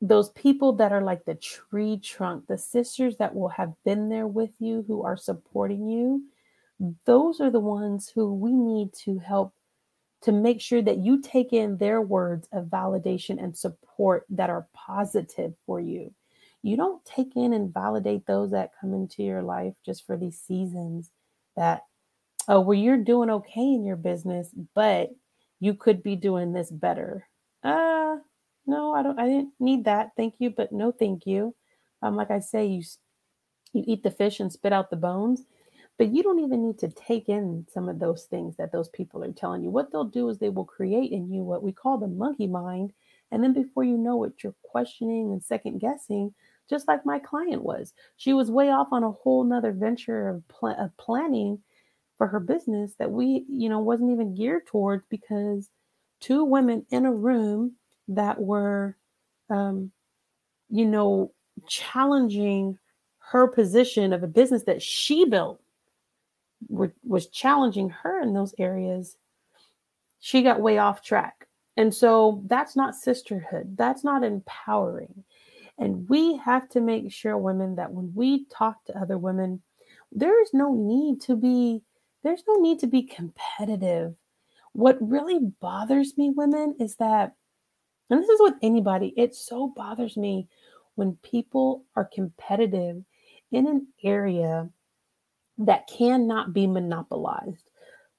those 0.00 0.30
people 0.30 0.74
that 0.74 0.92
are 0.92 1.02
like 1.02 1.24
the 1.24 1.34
tree 1.34 1.98
trunk 1.98 2.46
the 2.46 2.58
sisters 2.58 3.16
that 3.16 3.34
will 3.34 3.48
have 3.48 3.72
been 3.84 4.10
there 4.10 4.26
with 4.26 4.50
you 4.58 4.84
who 4.86 5.02
are 5.02 5.16
supporting 5.16 5.88
you 5.88 6.22
those 7.06 7.40
are 7.40 7.50
the 7.50 7.60
ones 7.60 8.10
who 8.14 8.34
we 8.34 8.52
need 8.52 8.92
to 9.04 9.18
help 9.18 9.54
to 10.22 10.32
make 10.32 10.60
sure 10.60 10.80
that 10.80 10.98
you 10.98 11.20
take 11.20 11.52
in 11.52 11.76
their 11.76 12.00
words 12.00 12.48
of 12.52 12.66
validation 12.66 13.42
and 13.42 13.56
support 13.56 14.24
that 14.30 14.50
are 14.50 14.66
positive 14.72 15.52
for 15.66 15.80
you. 15.80 16.14
You 16.62 16.78
don't 16.78 17.04
take 17.04 17.36
in 17.36 17.52
and 17.52 17.72
validate 17.72 18.26
those 18.26 18.52
that 18.52 18.70
come 18.80 18.94
into 18.94 19.22
your 19.22 19.42
life 19.42 19.74
just 19.84 20.06
for 20.06 20.16
these 20.16 20.40
seasons 20.40 21.10
that, 21.56 21.82
oh, 22.48 22.60
well, 22.60 22.78
you're 22.78 22.96
doing 22.96 23.28
okay 23.28 23.60
in 23.60 23.84
your 23.84 23.96
business, 23.96 24.48
but 24.74 25.10
you 25.60 25.74
could 25.74 26.02
be 26.02 26.16
doing 26.16 26.52
this 26.52 26.70
better. 26.70 27.28
Uh, 27.62 28.16
no, 28.66 28.94
I 28.94 29.02
don't, 29.02 29.20
I 29.20 29.26
didn't 29.26 29.52
need 29.60 29.84
that. 29.84 30.12
Thank 30.16 30.36
you, 30.38 30.48
but 30.48 30.72
no, 30.72 30.90
thank 30.90 31.26
you. 31.26 31.54
Um, 32.00 32.16
like 32.16 32.30
I 32.30 32.40
say, 32.40 32.64
you, 32.66 32.82
you 33.74 33.84
eat 33.86 34.02
the 34.02 34.10
fish 34.10 34.40
and 34.40 34.50
spit 34.50 34.72
out 34.72 34.88
the 34.88 34.96
bones. 34.96 35.44
But 35.96 36.12
you 36.12 36.22
don't 36.22 36.40
even 36.40 36.66
need 36.66 36.78
to 36.80 36.88
take 36.88 37.28
in 37.28 37.66
some 37.72 37.88
of 37.88 38.00
those 38.00 38.24
things 38.24 38.56
that 38.56 38.72
those 38.72 38.88
people 38.88 39.22
are 39.22 39.32
telling 39.32 39.62
you. 39.62 39.70
What 39.70 39.92
they'll 39.92 40.04
do 40.04 40.28
is 40.28 40.38
they 40.38 40.48
will 40.48 40.64
create 40.64 41.12
in 41.12 41.32
you 41.32 41.42
what 41.42 41.62
we 41.62 41.72
call 41.72 41.98
the 41.98 42.08
monkey 42.08 42.48
mind. 42.48 42.92
And 43.30 43.42
then 43.42 43.52
before 43.52 43.84
you 43.84 43.96
know 43.96 44.24
it, 44.24 44.32
you're 44.42 44.54
questioning 44.62 45.32
and 45.32 45.42
second 45.42 45.78
guessing, 45.78 46.34
just 46.68 46.88
like 46.88 47.06
my 47.06 47.20
client 47.20 47.62
was. 47.62 47.92
She 48.16 48.32
was 48.32 48.50
way 48.50 48.70
off 48.70 48.88
on 48.90 49.04
a 49.04 49.12
whole 49.12 49.44
nother 49.44 49.72
venture 49.72 50.28
of, 50.28 50.48
pl- 50.48 50.76
of 50.78 50.96
planning 50.96 51.60
for 52.18 52.26
her 52.26 52.40
business 52.40 52.94
that 52.98 53.10
we, 53.10 53.44
you 53.48 53.68
know, 53.68 53.78
wasn't 53.80 54.10
even 54.10 54.34
geared 54.34 54.66
towards 54.66 55.04
because 55.08 55.70
two 56.20 56.44
women 56.44 56.86
in 56.90 57.06
a 57.06 57.12
room 57.12 57.72
that 58.08 58.40
were, 58.40 58.96
um, 59.50 59.90
you 60.70 60.86
know, 60.86 61.32
challenging 61.68 62.78
her 63.18 63.46
position 63.46 64.12
of 64.12 64.22
a 64.22 64.28
business 64.28 64.64
that 64.64 64.82
she 64.82 65.24
built 65.24 65.60
were, 66.68 66.92
was 67.04 67.28
challenging 67.28 67.90
her 67.90 68.22
in 68.22 68.34
those 68.34 68.54
areas, 68.58 69.16
she 70.20 70.42
got 70.42 70.60
way 70.60 70.78
off 70.78 71.02
track. 71.02 71.46
And 71.76 71.92
so 71.92 72.42
that's 72.46 72.76
not 72.76 72.94
sisterhood. 72.94 73.76
That's 73.76 74.04
not 74.04 74.22
empowering. 74.22 75.24
And 75.78 76.08
we 76.08 76.36
have 76.38 76.68
to 76.70 76.80
make 76.80 77.12
sure, 77.12 77.36
women, 77.36 77.76
that 77.76 77.92
when 77.92 78.12
we 78.14 78.44
talk 78.46 78.84
to 78.84 78.98
other 78.98 79.18
women, 79.18 79.60
there 80.12 80.40
is 80.40 80.50
no 80.54 80.72
need 80.72 81.20
to 81.22 81.36
be 81.36 81.82
there's 82.22 82.44
no 82.48 82.54
need 82.54 82.78
to 82.80 82.86
be 82.86 83.02
competitive. 83.02 84.14
What 84.72 84.96
really 85.00 85.38
bothers 85.60 86.16
me, 86.16 86.30
women, 86.30 86.74
is 86.80 86.96
that, 86.96 87.34
and 88.08 88.20
this 88.20 88.28
is 88.28 88.40
with 88.40 88.54
anybody, 88.62 89.12
it 89.16 89.34
so 89.34 89.72
bothers 89.76 90.16
me 90.16 90.48
when 90.94 91.18
people 91.22 91.84
are 91.94 92.08
competitive 92.12 93.04
in 93.52 93.66
an 93.66 93.88
area 94.02 94.70
that 95.58 95.86
cannot 95.86 96.52
be 96.52 96.66
monopolized. 96.66 97.70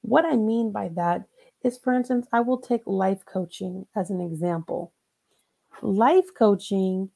What 0.01 0.25
I 0.25 0.35
mean 0.35 0.71
by 0.71 0.89
that 0.95 1.25
is, 1.63 1.77
for 1.77 1.93
instance, 1.93 2.27
I 2.31 2.41
will 2.41 2.59
take 2.59 2.83
life 2.85 3.25
coaching 3.25 3.87
as 3.95 4.09
an 4.09 4.21
example. 4.21 4.93
Life 5.81 6.27
coaching 6.37 7.09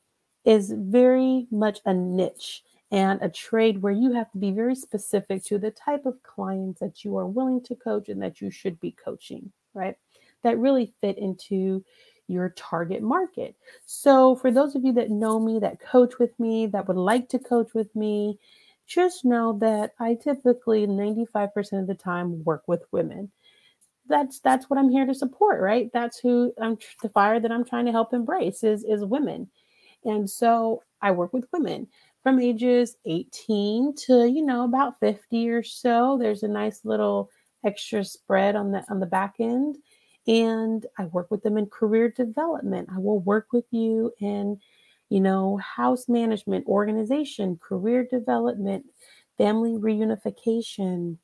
is 0.44 0.74
very 0.76 1.48
much 1.52 1.80
a 1.86 1.94
niche 1.94 2.64
and 2.92 3.22
a 3.22 3.30
trade 3.30 3.82
where 3.82 3.94
you 3.94 4.14
have 4.14 4.32
to 4.32 4.38
be 4.38 4.52
very 4.52 4.76
specific 4.76 5.44
to 5.46 5.60
the 5.60 5.72
type 5.72 6.06
of 6.06 6.22
clients 6.24 6.80
that 6.80 7.06
you 7.06 7.16
are 7.18 7.28
willing 7.28 7.62
to 7.64 7.76
coach 7.76 8.10
and 8.10 8.22
that 8.22 8.42
you 8.42 8.50
should 8.50 8.80
be 8.80 8.92
coaching, 8.92 9.52
right? 9.74 9.96
That 10.44 10.58
really 10.58 10.94
fit 11.00 11.18
into 11.18 11.84
your 12.28 12.50
target 12.50 13.02
market. 13.02 13.56
So, 13.86 14.36
for 14.36 14.52
those 14.52 14.76
of 14.76 14.84
you 14.84 14.94
that 14.94 15.10
know 15.10 15.40
me, 15.40 15.60
that 15.60 15.80
coach 15.80 16.18
with 16.20 16.40
me, 16.40 16.68
that 16.68 16.88
would 16.88 16.98
like 16.98 17.30
to 17.30 17.40
coach 17.40 17.74
with 17.74 17.94
me, 17.96 18.40
just 18.90 19.24
know 19.24 19.58
that 19.60 19.94
I 20.00 20.16
typically 20.16 20.88
95% 20.88 21.80
of 21.80 21.88
the 21.88 21.96
time 21.96 22.44
work 22.44 22.64
with 22.68 22.84
women. 22.92 23.32
That's 24.08 24.40
that's 24.40 24.70
what 24.70 24.80
I'm 24.80 24.90
here 24.90 25.06
to 25.06 25.14
support, 25.14 25.62
right? 25.62 25.92
That's 25.94 26.18
who 26.18 26.52
I'm 26.60 26.78
the 27.04 27.10
fire 27.10 27.40
that 27.40 27.52
I'm 27.52 27.64
trying 27.64 27.86
to 27.86 27.92
help 27.92 28.14
embrace 28.14 28.64
is 28.64 28.84
is 28.84 29.06
women. 29.06 29.50
And 30.04 30.28
so 30.28 30.82
I 31.02 31.12
work 31.12 31.32
with 31.32 31.48
women 31.54 31.88
from 32.24 32.40
ages 32.40 32.98
18 33.06 33.96
to, 34.08 34.28
you 34.28 34.44
know, 34.44 34.64
about 34.64 35.00
50 35.00 35.50
or 35.50 35.62
so. 35.62 36.18
There's 36.20 36.44
a 36.44 36.48
nice 36.48 36.84
little 36.84 37.30
extra 37.64 38.04
spread 38.04 38.56
on 38.56 38.72
the 38.72 38.84
on 38.90 39.00
the 39.00 39.06
back 39.06 39.36
end 39.40 39.78
and 40.28 40.86
I 40.98 41.06
work 41.06 41.30
with 41.32 41.44
them 41.44 41.58
in 41.58 41.68
career 41.68 42.10
development. 42.10 42.90
I 42.94 43.00
will 43.00 43.20
work 43.20 43.48
with 43.52 43.66
you 43.72 44.14
in 44.20 44.60
you 45.10 45.20
know, 45.20 45.58
house 45.58 46.08
management, 46.08 46.66
organization, 46.68 47.60
career 47.62 48.08
development, 48.10 48.86
family 49.38 49.72
reunification, 49.72 51.18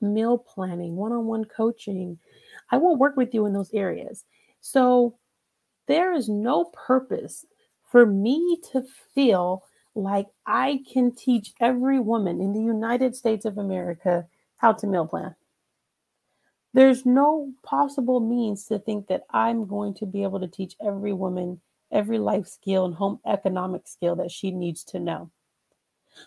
meal 0.00 0.36
planning, 0.36 0.96
one 0.96 1.12
on 1.12 1.26
one 1.26 1.44
coaching. 1.44 2.18
I 2.70 2.76
won't 2.76 2.98
work 2.98 3.16
with 3.16 3.32
you 3.32 3.46
in 3.46 3.52
those 3.52 3.72
areas. 3.72 4.24
So 4.60 5.16
there 5.86 6.12
is 6.12 6.28
no 6.28 6.66
purpose 6.66 7.46
for 7.90 8.06
me 8.06 8.58
to 8.72 8.82
feel 9.14 9.64
like 9.94 10.26
I 10.46 10.80
can 10.90 11.14
teach 11.14 11.52
every 11.60 12.00
woman 12.00 12.40
in 12.40 12.52
the 12.52 12.60
United 12.62 13.14
States 13.14 13.44
of 13.44 13.58
America 13.58 14.26
how 14.56 14.72
to 14.72 14.86
meal 14.86 15.06
plan. 15.06 15.34
There's 16.74 17.04
no 17.04 17.52
possible 17.62 18.20
means 18.20 18.64
to 18.66 18.78
think 18.78 19.08
that 19.08 19.24
I'm 19.30 19.66
going 19.66 19.92
to 19.94 20.06
be 20.06 20.22
able 20.22 20.40
to 20.40 20.48
teach 20.48 20.74
every 20.84 21.12
woman 21.12 21.60
every 21.92 22.18
life 22.18 22.46
skill 22.46 22.84
and 22.84 22.94
home 22.94 23.20
economic 23.26 23.86
skill 23.86 24.16
that 24.16 24.30
she 24.30 24.50
needs 24.50 24.84
to 24.84 24.98
know. 24.98 25.30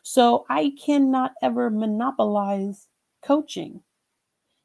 So 0.03 0.45
I 0.49 0.73
cannot 0.83 1.33
ever 1.41 1.69
monopolize 1.69 2.87
coaching. 3.23 3.81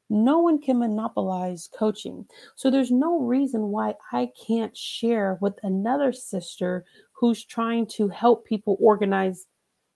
No 0.09 0.39
one 0.39 0.59
can 0.59 0.79
monopolize 0.79 1.69
coaching. 1.77 2.25
So 2.55 2.69
there's 2.69 2.91
no 2.91 3.21
reason 3.21 3.69
why 3.69 3.95
I 4.11 4.29
can't 4.47 4.75
share 4.75 5.37
with 5.41 5.53
another 5.63 6.11
sister 6.11 6.85
who's 7.13 7.45
trying 7.45 7.85
to 7.87 8.09
help 8.09 8.45
people 8.45 8.77
organize 8.81 9.45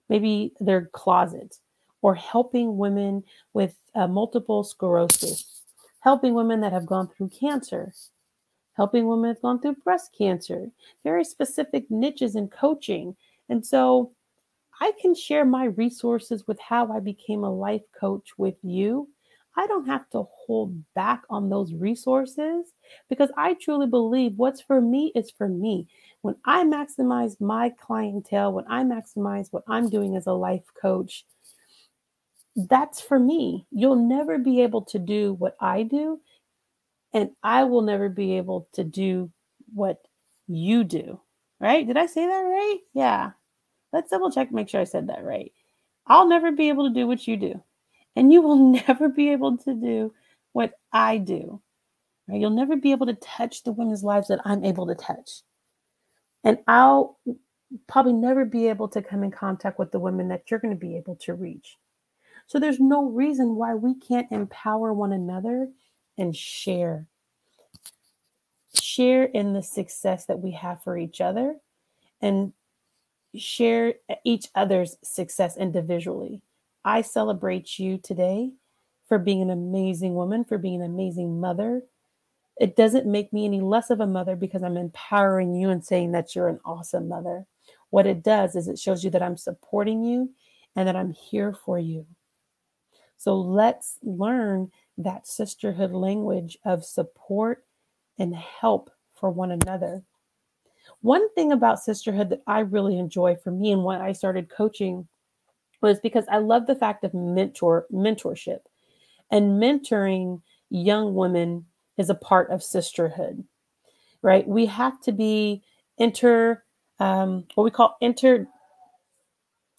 maybe 0.08 0.52
their 0.60 0.86
closet 0.92 1.56
or 2.02 2.14
helping 2.14 2.78
women 2.78 3.24
with 3.52 3.74
uh, 3.94 4.06
multiple 4.06 4.64
sclerosis, 4.64 5.62
helping 6.00 6.34
women 6.34 6.60
that 6.60 6.72
have 6.72 6.86
gone 6.86 7.08
through 7.08 7.28
cancer, 7.28 7.92
helping 8.76 9.06
women 9.06 9.28
have 9.28 9.42
gone 9.42 9.60
through 9.60 9.76
breast 9.76 10.14
cancer, 10.16 10.70
very 11.02 11.24
specific 11.24 11.90
niches 11.90 12.36
in 12.36 12.48
coaching. 12.48 13.16
And 13.48 13.64
so 13.64 14.12
I 14.80 14.92
can 15.00 15.14
share 15.14 15.44
my 15.44 15.64
resources 15.64 16.46
with 16.46 16.60
how 16.60 16.92
I 16.92 17.00
became 17.00 17.44
a 17.44 17.52
life 17.52 17.82
coach 17.98 18.30
with 18.36 18.56
you. 18.62 19.08
I 19.58 19.66
don't 19.66 19.86
have 19.86 20.08
to 20.10 20.24
hold 20.46 20.74
back 20.94 21.22
on 21.30 21.48
those 21.48 21.72
resources 21.72 22.66
because 23.08 23.30
I 23.38 23.54
truly 23.54 23.86
believe 23.86 24.34
what's 24.36 24.60
for 24.60 24.82
me 24.82 25.12
is 25.14 25.30
for 25.30 25.48
me. 25.48 25.88
When 26.20 26.36
I 26.44 26.64
maximize 26.64 27.40
my 27.40 27.70
clientele, 27.70 28.52
when 28.52 28.66
I 28.68 28.82
maximize 28.82 29.50
what 29.52 29.64
I'm 29.66 29.88
doing 29.88 30.14
as 30.14 30.26
a 30.26 30.32
life 30.32 30.64
coach, 30.80 31.24
that's 32.68 33.00
for 33.00 33.18
me. 33.18 33.66
You'll 33.70 33.96
never 33.96 34.36
be 34.36 34.60
able 34.60 34.82
to 34.82 34.98
do 34.98 35.34
what 35.34 35.56
I 35.60 35.82
do, 35.82 36.20
and 37.16 37.30
I 37.42 37.64
will 37.64 37.80
never 37.80 38.10
be 38.10 38.36
able 38.36 38.68
to 38.74 38.84
do 38.84 39.30
what 39.72 40.02
you 40.46 40.84
do. 40.84 41.18
Right? 41.58 41.86
Did 41.86 41.96
I 41.96 42.04
say 42.04 42.26
that 42.26 42.40
right? 42.42 42.78
Yeah. 42.92 43.30
Let's 43.90 44.10
double 44.10 44.30
check, 44.30 44.52
make 44.52 44.68
sure 44.68 44.82
I 44.82 44.84
said 44.84 45.08
that 45.08 45.24
right. 45.24 45.50
I'll 46.06 46.28
never 46.28 46.52
be 46.52 46.68
able 46.68 46.86
to 46.86 46.94
do 46.94 47.06
what 47.06 47.26
you 47.26 47.38
do, 47.38 47.62
and 48.14 48.30
you 48.30 48.42
will 48.42 48.56
never 48.86 49.08
be 49.08 49.32
able 49.32 49.56
to 49.56 49.72
do 49.72 50.12
what 50.52 50.74
I 50.92 51.16
do. 51.16 51.62
Right? 52.28 52.38
You'll 52.38 52.50
never 52.50 52.76
be 52.76 52.92
able 52.92 53.06
to 53.06 53.14
touch 53.14 53.62
the 53.62 53.72
women's 53.72 54.04
lives 54.04 54.28
that 54.28 54.42
I'm 54.44 54.62
able 54.62 54.86
to 54.88 54.94
touch. 54.94 55.40
And 56.44 56.58
I'll 56.68 57.18
probably 57.88 58.12
never 58.12 58.44
be 58.44 58.68
able 58.68 58.88
to 58.88 59.00
come 59.00 59.24
in 59.24 59.30
contact 59.30 59.78
with 59.78 59.90
the 59.90 59.98
women 59.98 60.28
that 60.28 60.50
you're 60.50 60.60
going 60.60 60.74
to 60.74 60.78
be 60.78 60.98
able 60.98 61.16
to 61.16 61.32
reach. 61.32 61.78
So 62.46 62.60
there's 62.60 62.78
no 62.78 63.06
reason 63.06 63.56
why 63.56 63.74
we 63.74 63.94
can't 63.94 64.30
empower 64.30 64.92
one 64.92 65.14
another 65.14 65.68
and 66.18 66.34
share. 66.34 67.06
Share 68.74 69.24
in 69.24 69.52
the 69.52 69.62
success 69.62 70.26
that 70.26 70.40
we 70.40 70.52
have 70.52 70.82
for 70.82 70.98
each 70.98 71.20
other 71.20 71.56
and 72.20 72.52
share 73.34 73.94
each 74.24 74.48
other's 74.54 74.96
success 75.02 75.56
individually. 75.56 76.42
I 76.84 77.02
celebrate 77.02 77.78
you 77.78 77.98
today 77.98 78.52
for 79.08 79.18
being 79.18 79.42
an 79.42 79.50
amazing 79.50 80.14
woman, 80.14 80.44
for 80.44 80.58
being 80.58 80.82
an 80.82 80.90
amazing 80.90 81.40
mother. 81.40 81.82
It 82.58 82.76
doesn't 82.76 83.06
make 83.06 83.32
me 83.32 83.44
any 83.44 83.60
less 83.60 83.90
of 83.90 84.00
a 84.00 84.06
mother 84.06 84.36
because 84.36 84.62
I'm 84.62 84.76
empowering 84.76 85.54
you 85.54 85.70
and 85.70 85.84
saying 85.84 86.12
that 86.12 86.34
you're 86.34 86.48
an 86.48 86.60
awesome 86.64 87.08
mother. 87.08 87.46
What 87.90 88.06
it 88.06 88.22
does 88.22 88.56
is 88.56 88.68
it 88.68 88.78
shows 88.78 89.04
you 89.04 89.10
that 89.10 89.22
I'm 89.22 89.36
supporting 89.36 90.04
you 90.04 90.30
and 90.74 90.88
that 90.88 90.96
I'm 90.96 91.12
here 91.12 91.52
for 91.52 91.78
you. 91.78 92.06
So 93.16 93.36
let's 93.36 93.98
learn 94.02 94.70
that 94.98 95.26
sisterhood 95.26 95.92
language 95.92 96.58
of 96.64 96.84
support 96.84 97.64
and 98.18 98.34
help 98.34 98.90
for 99.14 99.30
one 99.30 99.50
another. 99.50 100.02
One 101.00 101.32
thing 101.34 101.52
about 101.52 101.80
sisterhood 101.80 102.30
that 102.30 102.42
I 102.46 102.60
really 102.60 102.98
enjoy 102.98 103.36
for 103.36 103.50
me 103.50 103.72
and 103.72 103.82
why 103.82 104.00
I 104.00 104.12
started 104.12 104.50
coaching 104.50 105.06
was 105.80 106.00
because 106.00 106.24
I 106.30 106.38
love 106.38 106.66
the 106.66 106.74
fact 106.74 107.04
of 107.04 107.14
mentor 107.14 107.86
mentorship 107.92 108.60
and 109.30 109.60
mentoring 109.60 110.40
young 110.70 111.14
women 111.14 111.66
is 111.96 112.10
a 112.10 112.14
part 112.14 112.50
of 112.50 112.62
sisterhood, 112.62 113.44
right? 114.22 114.46
We 114.46 114.66
have 114.66 115.00
to 115.02 115.12
be 115.12 115.62
inter 115.98 116.62
um, 116.98 117.44
what 117.54 117.64
we 117.64 117.70
call 117.70 117.96
inter 118.00 118.46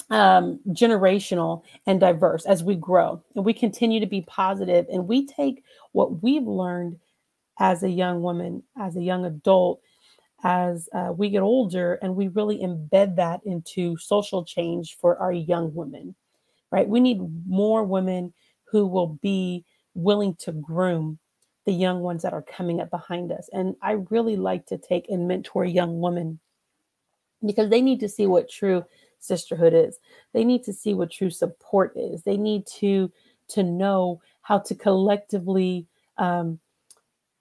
um, 0.09 0.59
generational 0.69 1.63
and 1.85 1.99
diverse 1.99 2.45
as 2.45 2.63
we 2.63 2.75
grow 2.75 3.21
and 3.35 3.43
we 3.43 3.53
continue 3.53 3.99
to 3.99 4.05
be 4.05 4.21
positive 4.21 4.85
and 4.91 5.07
we 5.07 5.25
take 5.25 5.63
what 5.91 6.23
we've 6.23 6.47
learned 6.47 6.97
as 7.59 7.83
a 7.83 7.89
young 7.89 8.21
woman, 8.21 8.63
as 8.79 8.95
a 8.95 9.01
young 9.01 9.25
adult, 9.25 9.81
as 10.43 10.87
uh, 10.93 11.11
we 11.15 11.29
get 11.29 11.41
older, 11.41 11.95
and 11.95 12.15
we 12.15 12.27
really 12.29 12.59
embed 12.59 13.15
that 13.15 13.41
into 13.45 13.97
social 13.97 14.45
change 14.45 14.95
for 14.97 15.17
our 15.17 15.31
young 15.31 15.73
women, 15.73 16.15
right? 16.71 16.87
We 16.87 16.99
need 16.99 17.19
more 17.47 17.83
women 17.83 18.33
who 18.65 18.85
will 18.85 19.17
be 19.21 19.65
willing 19.95 20.35
to 20.35 20.51
groom 20.51 21.17
the 21.65 21.73
young 21.73 22.01
ones 22.01 22.21
that 22.21 22.33
are 22.33 22.43
coming 22.43 22.79
up 22.79 22.89
behind 22.89 23.31
us. 23.31 23.49
And 23.51 23.75
I 23.81 23.93
really 24.09 24.37
like 24.37 24.67
to 24.67 24.77
take 24.77 25.09
and 25.09 25.27
mentor 25.27 25.65
young 25.65 25.99
women 25.99 26.39
because 27.45 27.69
they 27.69 27.81
need 27.81 27.99
to 28.01 28.09
see 28.09 28.25
what 28.25 28.49
true 28.49 28.85
sisterhood 29.19 29.73
is. 29.73 29.97
They 30.33 30.43
need 30.43 30.63
to 30.65 30.73
see 30.73 30.93
what 30.93 31.11
true 31.11 31.29
support 31.29 31.93
is. 31.95 32.23
They 32.23 32.37
need 32.37 32.65
to 32.79 33.11
to 33.49 33.63
know 33.63 34.21
how 34.41 34.59
to 34.59 34.75
collectively, 34.75 35.87
um, 36.17 36.59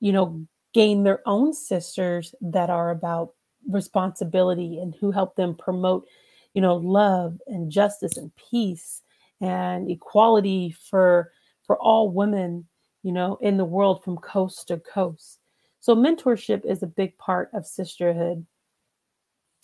you 0.00 0.12
know, 0.12 0.46
gain 0.72 1.02
their 1.02 1.20
own 1.26 1.52
sisters 1.52 2.34
that 2.40 2.70
are 2.70 2.90
about 2.90 3.32
responsibility 3.68 4.78
and 4.78 4.94
who 4.94 5.10
help 5.10 5.34
them 5.34 5.54
promote, 5.54 6.06
you 6.54 6.60
know, 6.60 6.76
love 6.76 7.40
and 7.46 7.70
justice 7.70 8.16
and 8.16 8.30
peace 8.36 9.02
and 9.40 9.90
equality 9.90 10.74
for 10.88 11.32
for 11.66 11.76
all 11.78 12.10
women, 12.10 12.66
you 13.02 13.12
know, 13.12 13.38
in 13.40 13.56
the 13.56 13.64
world 13.64 14.04
from 14.04 14.16
coast 14.18 14.68
to 14.68 14.78
coast. 14.78 15.40
So 15.80 15.94
mentorship 15.94 16.64
is 16.64 16.82
a 16.82 16.86
big 16.86 17.16
part 17.18 17.50
of 17.52 17.66
sisterhood. 17.66 18.46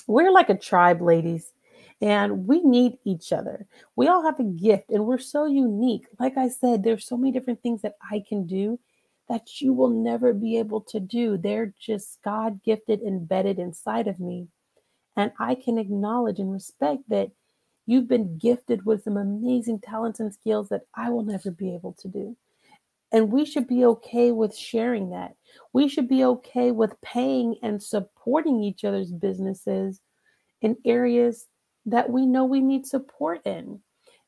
We're 0.07 0.33
like 0.33 0.51
a 0.51 0.59
tribe, 0.59 1.01
ladies. 1.01 1.53
And 2.03 2.49
we 2.49 2.61
need 2.65 2.99
each 3.05 3.33
other. 3.33 3.65
We 3.95 4.09
all 4.09 4.25
have 4.25 4.41
a 4.41 4.45
gift 4.45 4.91
and 4.91 5.07
we're 5.07 5.19
so 5.19 5.47
unique. 5.47 6.09
Like 6.19 6.37
I 6.37 6.49
said, 6.49 6.83
there's 6.83 7.07
so 7.07 7.17
many 7.17 7.31
different 7.31 7.63
things 7.63 7.83
that 7.83 7.95
I 8.11 8.25
can 8.29 8.45
do 8.45 8.81
that 9.29 9.61
you 9.61 9.73
will 9.73 9.89
never 9.89 10.33
be 10.33 10.59
able 10.59 10.81
to 10.81 10.99
do. 10.99 11.39
They're 11.39 11.73
just 11.81 12.21
God 12.23 12.61
gifted, 12.65 13.03
embedded 13.03 13.61
inside 13.61 14.09
of 14.09 14.19
me. 14.19 14.49
And 15.17 15.31
I 15.39 15.55
can 15.55 15.79
acknowledge 15.79 16.41
and 16.41 16.53
respect 16.53 17.09
that 17.09 17.31
you've 17.87 18.09
been 18.09 18.37
gifted 18.37 18.85
with 18.85 19.05
some 19.05 19.17
amazing 19.17 19.79
talents 19.79 20.19
and 20.19 20.35
skills 20.35 20.71
that 20.71 20.83
I 20.97 21.09
will 21.09 21.23
never 21.23 21.53
be 21.53 21.73
able 21.73 21.93
to 22.01 22.09
do. 22.09 22.37
And 23.13 23.31
we 23.31 23.45
should 23.45 23.69
be 23.69 23.85
okay 23.85 24.33
with 24.33 24.57
sharing 24.57 25.11
that. 25.11 25.37
We 25.73 25.89
should 25.89 26.09
be 26.09 26.25
okay 26.25 26.73
with 26.73 27.01
paying 27.01 27.57
and 27.63 27.81
supporting 27.81 28.61
each 28.61 28.85
other's 28.85 29.13
businesses 29.13 30.01
in 30.63 30.77
areas 30.85 31.47
that 31.87 32.11
we 32.11 32.27
know 32.27 32.45
we 32.45 32.61
need 32.61 32.87
support 32.87 33.41
in. 33.45 33.81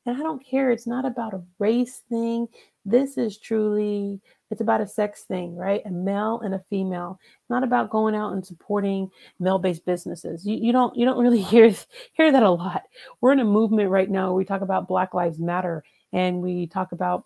And 0.06 0.16
I 0.16 0.20
don't 0.20 0.44
care, 0.44 0.70
it's 0.70 0.86
not 0.86 1.06
about 1.06 1.32
a 1.32 1.42
race 1.58 2.02
thing. 2.10 2.48
This 2.84 3.16
is 3.16 3.38
truly 3.38 4.20
it's 4.50 4.60
about 4.60 4.80
a 4.80 4.86
sex 4.86 5.22
thing, 5.22 5.56
right? 5.56 5.82
A 5.84 5.90
male 5.90 6.40
and 6.44 6.54
a 6.54 6.62
female. 6.70 7.18
It's 7.40 7.50
not 7.50 7.64
about 7.64 7.90
going 7.90 8.14
out 8.14 8.34
and 8.34 8.46
supporting 8.46 9.10
male-based 9.40 9.84
businesses. 9.84 10.46
You, 10.46 10.56
you 10.56 10.72
don't 10.72 10.94
you 10.96 11.04
don't 11.04 11.18
really 11.18 11.40
hear 11.52 11.74
hear 12.12 12.30
that 12.30 12.42
a 12.42 12.50
lot. 12.50 12.82
We're 13.20 13.32
in 13.32 13.40
a 13.40 13.44
movement 13.44 13.90
right 13.90 14.08
now 14.08 14.26
where 14.26 14.36
we 14.36 14.44
talk 14.44 14.60
about 14.60 14.86
Black 14.86 15.12
Lives 15.12 15.40
Matter 15.40 15.82
and 16.12 16.40
we 16.40 16.66
talk 16.66 16.92
about 16.92 17.24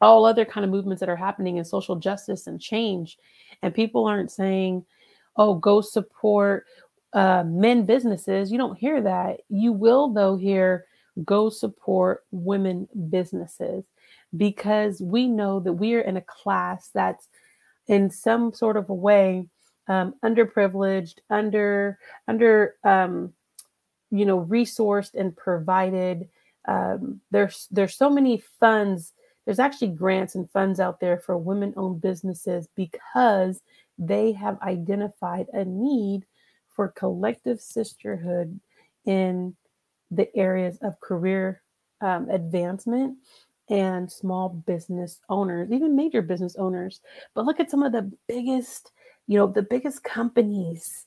all 0.00 0.24
other 0.24 0.44
kind 0.44 0.64
of 0.64 0.70
movements 0.70 1.00
that 1.00 1.08
are 1.08 1.16
happening 1.16 1.56
in 1.56 1.64
social 1.64 1.96
justice 1.96 2.46
and 2.46 2.60
change. 2.60 3.18
And 3.62 3.74
people 3.74 4.06
aren't 4.06 4.30
saying, 4.30 4.84
oh, 5.36 5.54
go 5.54 5.80
support 5.80 6.64
uh, 7.12 7.44
men 7.44 7.86
businesses, 7.86 8.52
you 8.52 8.58
don't 8.58 8.78
hear 8.78 9.00
that. 9.02 9.40
You 9.48 9.72
will, 9.72 10.08
though, 10.12 10.36
hear 10.36 10.86
go 11.24 11.50
support 11.50 12.24
women 12.30 12.88
businesses 13.10 13.84
because 14.36 15.00
we 15.00 15.26
know 15.26 15.60
that 15.60 15.72
we 15.72 15.94
are 15.94 16.00
in 16.00 16.16
a 16.16 16.22
class 16.22 16.90
that's 16.94 17.28
in 17.88 18.10
some 18.10 18.52
sort 18.52 18.76
of 18.76 18.88
a 18.88 18.94
way 18.94 19.46
um, 19.88 20.14
underprivileged, 20.24 21.16
under 21.30 21.98
under 22.28 22.76
um, 22.84 23.32
you 24.10 24.24
know 24.24 24.44
resourced 24.44 25.14
and 25.14 25.36
provided. 25.36 26.28
Um, 26.68 27.20
there's 27.30 27.66
there's 27.70 27.96
so 27.96 28.08
many 28.08 28.42
funds. 28.60 29.12
There's 29.44 29.58
actually 29.58 29.88
grants 29.88 30.36
and 30.36 30.48
funds 30.50 30.78
out 30.78 31.00
there 31.00 31.18
for 31.18 31.36
women-owned 31.36 32.00
businesses 32.00 32.68
because 32.76 33.60
they 33.98 34.32
have 34.32 34.60
identified 34.62 35.46
a 35.52 35.64
need 35.64 36.24
for 36.80 36.88
collective 36.88 37.60
sisterhood 37.60 38.58
in 39.04 39.54
the 40.10 40.34
areas 40.34 40.78
of 40.80 40.98
career 41.00 41.60
um, 42.00 42.26
advancement 42.30 43.18
and 43.68 44.10
small 44.10 44.48
business 44.48 45.20
owners, 45.28 45.70
even 45.70 45.94
major 45.94 46.22
business 46.22 46.56
owners. 46.56 47.02
But 47.34 47.44
look 47.44 47.60
at 47.60 47.70
some 47.70 47.82
of 47.82 47.92
the 47.92 48.10
biggest, 48.26 48.92
you 49.26 49.36
know, 49.36 49.46
the 49.46 49.60
biggest 49.60 50.02
companies, 50.04 51.04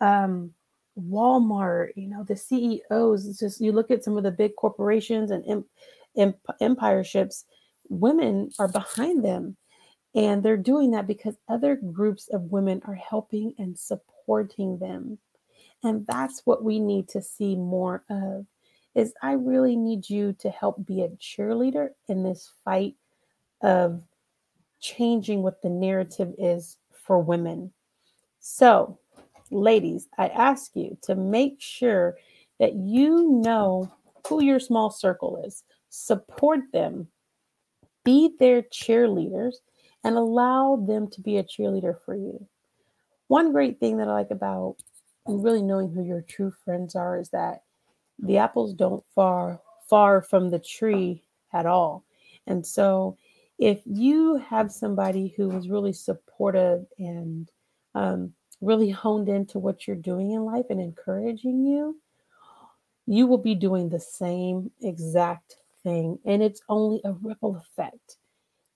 um, 0.00 0.52
Walmart, 0.96 1.88
you 1.96 2.06
know, 2.06 2.22
the 2.22 2.36
CEOs. 2.36 3.26
It's 3.26 3.40
just 3.40 3.60
you 3.60 3.72
look 3.72 3.90
at 3.90 4.04
some 4.04 4.16
of 4.16 4.22
the 4.22 4.30
big 4.30 4.54
corporations 4.54 5.32
and 5.32 5.66
imp, 6.14 6.36
empire 6.60 7.02
ships, 7.02 7.44
women 7.88 8.50
are 8.60 8.68
behind 8.68 9.24
them. 9.24 9.56
And 10.14 10.44
they're 10.44 10.56
doing 10.56 10.92
that 10.92 11.08
because 11.08 11.34
other 11.48 11.74
groups 11.74 12.28
of 12.28 12.52
women 12.52 12.80
are 12.84 12.94
helping 12.94 13.54
and 13.58 13.76
supporting 13.76 14.14
them. 14.80 15.18
And 15.82 16.06
that's 16.06 16.42
what 16.44 16.64
we 16.64 16.78
need 16.80 17.08
to 17.10 17.22
see 17.22 17.56
more 17.56 18.04
of 18.10 18.46
is 18.94 19.14
I 19.22 19.32
really 19.32 19.76
need 19.76 20.10
you 20.10 20.32
to 20.40 20.50
help 20.50 20.84
be 20.84 21.02
a 21.02 21.08
cheerleader 21.08 21.90
in 22.08 22.24
this 22.24 22.50
fight 22.64 22.96
of 23.62 24.02
changing 24.80 25.42
what 25.42 25.62
the 25.62 25.68
narrative 25.68 26.34
is 26.38 26.78
for 26.92 27.18
women. 27.20 27.72
So, 28.40 28.98
ladies, 29.50 30.08
I 30.18 30.28
ask 30.28 30.74
you 30.74 30.96
to 31.02 31.14
make 31.14 31.60
sure 31.60 32.16
that 32.58 32.74
you 32.74 33.30
know 33.30 33.92
who 34.26 34.42
your 34.42 34.60
small 34.60 34.90
circle 34.90 35.42
is, 35.44 35.62
support 35.90 36.60
them, 36.72 37.08
be 38.04 38.30
their 38.38 38.62
cheerleaders, 38.62 39.54
and 40.04 40.16
allow 40.16 40.76
them 40.76 41.08
to 41.10 41.20
be 41.20 41.36
a 41.36 41.44
cheerleader 41.44 41.96
for 42.04 42.14
you. 42.14 42.46
One 43.28 43.52
great 43.52 43.78
thing 43.80 43.98
that 43.98 44.08
I 44.08 44.12
like 44.12 44.30
about 44.30 44.76
really 45.26 45.62
knowing 45.62 45.90
who 45.90 46.02
your 46.02 46.22
true 46.22 46.52
friends 46.64 46.94
are 46.94 47.18
is 47.18 47.30
that 47.30 47.62
the 48.18 48.38
apples 48.38 48.74
don't 48.74 49.04
far 49.14 49.60
far 49.88 50.20
from 50.20 50.50
the 50.50 50.58
tree 50.58 51.22
at 51.52 51.66
all. 51.66 52.04
And 52.46 52.66
so 52.66 53.16
if 53.58 53.80
you 53.86 54.36
have 54.36 54.70
somebody 54.70 55.34
who 55.36 55.56
is 55.56 55.68
really 55.68 55.92
supportive 55.92 56.86
and 56.98 57.50
um, 57.94 58.32
really 58.60 58.90
honed 58.90 59.28
into 59.28 59.58
what 59.58 59.86
you're 59.86 59.96
doing 59.96 60.32
in 60.32 60.44
life 60.44 60.66
and 60.70 60.80
encouraging 60.80 61.64
you, 61.64 62.00
you 63.06 63.26
will 63.26 63.38
be 63.38 63.54
doing 63.54 63.88
the 63.88 64.00
same 64.00 64.70
exact 64.82 65.56
thing. 65.82 66.18
And 66.24 66.42
it's 66.42 66.60
only 66.68 67.00
a 67.04 67.12
ripple 67.12 67.56
effect. 67.56 68.16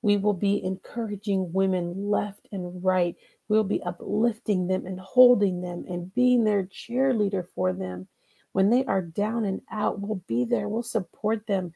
We 0.01 0.17
will 0.17 0.35
be 0.35 0.65
encouraging 0.65 1.53
women 1.53 2.11
left 2.11 2.49
and 2.51 2.83
right. 2.83 3.15
We'll 3.53 3.65
be 3.65 3.83
uplifting 3.83 4.67
them 4.67 4.87
and 4.87 4.99
holding 4.99 5.61
them 5.61 5.85
and 5.87 6.15
being 6.15 6.43
their 6.43 6.63
cheerleader 6.63 7.45
for 7.55 7.75
them. 7.75 8.09
When 8.53 8.71
they 8.71 8.83
are 8.87 9.03
down 9.03 9.45
and 9.45 9.61
out, 9.71 10.01
we'll 10.01 10.23
be 10.27 10.47
there. 10.47 10.71
We'll 10.71 10.83
support 10.83 11.47
them. 11.47 11.75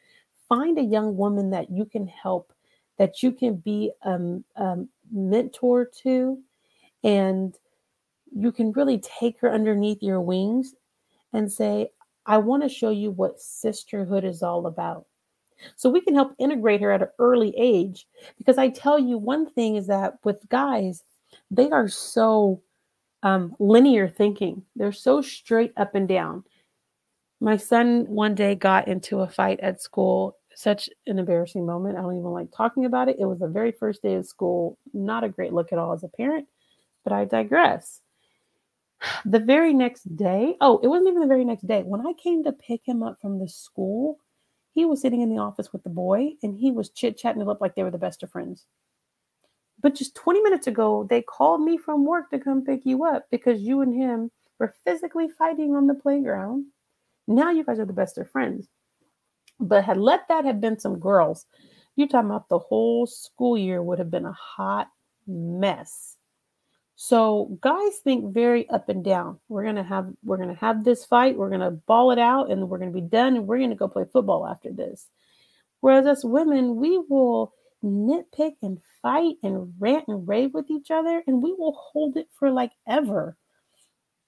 Find 0.49 0.79
a 0.79 0.83
young 0.83 1.19
woman 1.19 1.51
that 1.51 1.71
you 1.71 1.85
can 1.85 2.07
help, 2.07 2.55
that 2.97 3.23
you 3.23 3.31
can 3.31 3.57
be 3.57 3.93
a 4.07 4.09
um, 4.09 4.45
um, 4.57 4.89
mentor 5.13 5.85
to, 6.03 6.39
and 7.05 7.55
you 8.35 8.53
can 8.53 8.73
really 8.73 8.97
take 9.01 9.39
her 9.41 9.53
underneath 9.53 10.03
your 10.03 10.23
wings 10.23 10.75
and 11.35 11.53
say, 11.53 11.91
I 12.25 12.39
want 12.39 12.63
to 12.63 12.71
show 12.71 12.89
you 12.89 13.11
what 13.11 13.39
sisterhood 13.39 14.25
is 14.25 14.43
all 14.43 14.67
about. 14.67 15.05
So 15.77 15.91
we 15.91 16.01
can 16.01 16.15
help 16.15 16.35
integrate 16.39 16.81
her 16.81 16.91
at 16.91 17.03
an 17.03 17.09
early 17.19 17.55
age. 17.55 18.07
Because 18.39 18.57
I 18.57 18.71
tell 18.71 18.99
you, 18.99 19.19
one 19.19 19.45
thing 19.45 19.77
is 19.77 19.89
that 19.89 20.15
with 20.25 20.49
guys, 20.49 21.03
they 21.51 21.71
are 21.71 21.89
so 21.89 22.63
um, 23.23 23.55
linear 23.59 24.09
thinking, 24.09 24.63
they're 24.75 24.93
so 24.93 25.21
straight 25.21 25.73
up 25.77 25.95
and 25.95 26.09
down. 26.09 26.45
My 27.41 27.57
son 27.57 28.07
one 28.07 28.35
day 28.35 28.55
got 28.55 28.89
into 28.89 29.21
a 29.21 29.29
fight 29.29 29.61
at 29.61 29.83
school. 29.83 30.37
Such 30.55 30.89
an 31.07 31.19
embarrassing 31.19 31.67
moment. 31.67 31.99
I 31.99 32.01
don't 32.01 32.17
even 32.17 32.31
like 32.31 32.49
talking 32.51 32.87
about 32.87 33.09
it. 33.09 33.17
It 33.19 33.27
was 33.27 33.41
the 33.41 33.49
very 33.49 33.73
first 33.73 34.03
day 34.03 34.15
of 34.15 34.27
school. 34.27 34.79
Not 34.95 35.25
a 35.25 35.29
great 35.29 35.53
look 35.53 35.71
at 35.71 35.79
all 35.79 35.93
as 35.93 36.03
a 36.03 36.09
parent, 36.09 36.47
but 37.05 37.13
I 37.13 37.27
digress. 37.27 38.01
The 39.27 39.39
very 39.39 39.75
next 39.75 40.17
day, 40.17 40.57
oh, 40.63 40.79
it 40.83 40.89
wasn't 40.89 41.09
even 41.09 41.21
the 41.21 41.27
very 41.27 41.45
next 41.45 41.67
day. 41.67 41.83
When 41.83 42.07
I 42.07 42.15
came 42.15 42.43
to 42.45 42.53
pick 42.53 42.81
him 42.87 43.03
up 43.03 43.19
from 43.21 43.39
the 43.39 43.49
school, 43.49 44.19
he 44.73 44.87
was 44.87 45.03
sitting 45.03 45.21
in 45.21 45.29
the 45.29 45.43
office 45.43 45.73
with 45.73 45.83
the 45.83 45.91
boy 45.91 46.31
and 46.43 46.57
he 46.57 46.71
was 46.71 46.91
chit 46.91 47.19
chatting 47.19 47.43
it 47.43 47.49
up 47.49 47.61
like 47.61 47.75
they 47.75 47.83
were 47.83 47.91
the 47.91 47.99
best 47.99 48.23
of 48.23 48.31
friends. 48.31 48.65
But 49.83 49.95
just 49.95 50.15
20 50.15 50.41
minutes 50.43 50.67
ago, 50.67 51.07
they 51.09 51.23
called 51.23 51.63
me 51.63 51.77
from 51.77 52.05
work 52.05 52.31
to 52.31 52.39
come 52.39 52.65
pick 52.65 52.87
you 52.87 53.05
up 53.05 53.27
because 53.31 53.61
you 53.61 53.83
and 53.83 53.95
him 53.95 54.31
were 54.59 54.75
physically 54.85 55.29
fighting 55.29 55.75
on 55.75 55.87
the 55.87 55.95
playground 55.95 56.67
now 57.29 57.51
you 57.51 57.65
guys 57.65 57.79
are 57.79 57.87
the 57.87 57.93
best 57.93 58.19
of 58.19 58.31
friends. 58.31 58.69
But 59.59 59.85
had 59.85 59.97
let 59.97 60.29
that 60.29 60.45
have 60.45 60.61
been 60.61 60.79
some 60.79 60.99
girls, 60.99 61.47
you're 61.97 62.09
talking 62.09 62.31
about 62.31 62.49
the 62.49 62.59
whole 62.59 63.07
school 63.07 63.57
year 63.57 63.83
would 63.83 63.99
have 63.99 64.11
been 64.11 64.27
a 64.27 64.33
hot 64.33 64.89
mess. 65.27 66.17
So 66.95 67.59
guys 67.61 67.99
think 67.99 68.33
very 68.33 68.69
up 68.71 68.89
and 68.89 69.05
down. 69.05 69.39
We're 69.49 69.65
gonna 69.65 69.83
have 69.83 70.13
we're 70.25 70.39
gonna 70.39 70.55
have 70.55 70.85
this 70.85 71.05
fight, 71.05 71.37
we're 71.37 71.51
gonna 71.51 71.71
ball 71.71 72.11
it 72.11 72.19
out, 72.19 72.51
and 72.51 72.69
we're 72.69 72.79
gonna 72.79 72.91
be 72.91 73.01
done, 73.01 73.37
and 73.37 73.47
we're 73.47 73.59
gonna 73.59 73.75
go 73.75 73.89
play 73.89 74.05
football 74.11 74.47
after 74.47 74.73
this. 74.73 75.09
Whereas 75.81 76.07
us 76.07 76.25
women, 76.25 76.77
we 76.77 76.99
will 76.99 77.53
nitpick 77.85 78.55
and 78.63 78.79
fight 79.03 79.37
and 79.43 79.73
rant 79.79 80.05
and 80.09 80.27
rave 80.27 80.55
with 80.55 80.71
each 80.71 80.91
other, 80.91 81.23
and 81.27 81.43
we 81.43 81.53
will 81.53 81.73
hold 81.73 82.17
it 82.17 82.29
for 82.39 82.51
like 82.51 82.73
ever. 82.87 83.37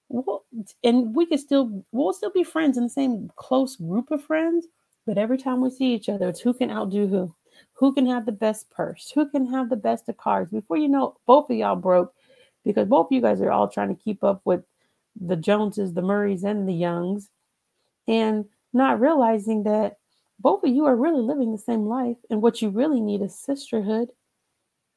We'll, 0.09 0.45
and 0.83 1.15
we 1.15 1.27
can 1.27 1.39
still 1.39 1.85
we'll 1.93 2.15
still 2.15 2.33
be 2.33 2.45
friends 2.45 2.79
in 2.79 2.85
the 2.85 2.89
same 2.89 3.31
close 3.37 3.77
group 3.77 4.11
of 4.11 4.25
friends 4.25 4.67
but 5.07 5.19
every 5.19 5.37
time 5.37 5.61
we 5.61 5.71
see 5.71 5.95
each 5.95 6.09
other 6.09 6.29
it's 6.29 6.41
who 6.41 6.55
can 6.55 6.71
outdo 6.71 7.07
who. 7.07 7.35
Who 7.75 7.93
can 7.93 8.07
have 8.07 8.25
the 8.25 8.33
best 8.33 8.71
purse? 8.71 9.11
Who 9.15 9.29
can 9.29 9.47
have 9.47 9.69
the 9.69 9.77
best 9.77 10.09
of 10.09 10.17
cars 10.17 10.49
before 10.51 10.77
you 10.77 10.89
know 10.89 11.17
both 11.27 11.51
of 11.51 11.57
y'all 11.57 11.77
broke 11.77 12.15
because 12.65 12.89
both 12.89 13.07
of 13.07 13.13
you 13.13 13.21
guys 13.21 13.41
are 13.41 13.51
all 13.51 13.69
trying 13.69 13.95
to 13.95 14.03
keep 14.03 14.25
up 14.25 14.41
with 14.45 14.63
the 15.21 15.37
joneses 15.37 15.93
the 15.93 16.03
murrays 16.03 16.45
and 16.45 16.69
the 16.69 16.75
youngs 16.75 17.31
and 18.07 18.45
not 18.73 19.01
realizing 19.01 19.65
that 19.65 19.99
both 20.41 20.63
of 20.63 20.71
you 20.71 20.85
are 20.87 20.97
really 20.97 21.21
living 21.23 21.53
the 21.53 21.59
same 21.59 21.87
life 21.87 22.17
and 22.31 22.43
what 22.43 22.63
you 22.63 22.71
really 22.71 23.01
need 23.01 23.23
is 23.23 23.39
sisterhood 23.39 24.11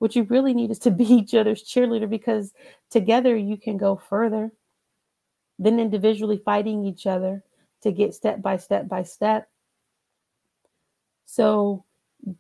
what 0.01 0.15
you 0.15 0.23
really 0.23 0.55
need 0.55 0.71
is 0.71 0.79
to 0.79 0.91
be 1.01 1.05
each 1.05 1.35
other's 1.35 1.63
cheerleader 1.63 2.09
because 2.09 2.53
together 2.89 3.35
you 3.35 3.55
can 3.55 3.77
go 3.77 3.95
further 3.95 4.51
than 5.59 5.79
individually 5.79 6.41
fighting 6.43 6.83
each 6.83 7.05
other 7.05 7.43
to 7.83 7.91
get 7.91 8.15
step 8.15 8.41
by 8.41 8.57
step 8.57 8.87
by 8.87 9.03
step. 9.03 9.47
So 11.25 11.85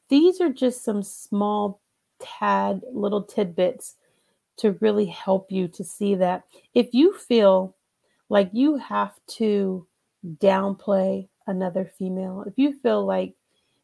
these 0.09 0.41
are 0.41 0.49
just 0.49 0.83
some 0.83 1.03
small 1.03 1.81
tad 2.19 2.81
little 2.91 3.23
tidbits 3.23 3.95
to 4.57 4.73
really 4.81 5.05
help 5.05 5.51
you 5.51 5.67
to 5.67 5.83
see 5.83 6.15
that 6.15 6.43
if 6.73 6.93
you 6.93 7.13
feel 7.13 7.75
like 8.29 8.49
you 8.53 8.77
have 8.77 9.13
to 9.27 9.87
downplay 10.37 11.27
another 11.47 11.91
female, 11.97 12.43
if 12.47 12.53
you 12.57 12.73
feel 12.81 13.05
like 13.05 13.33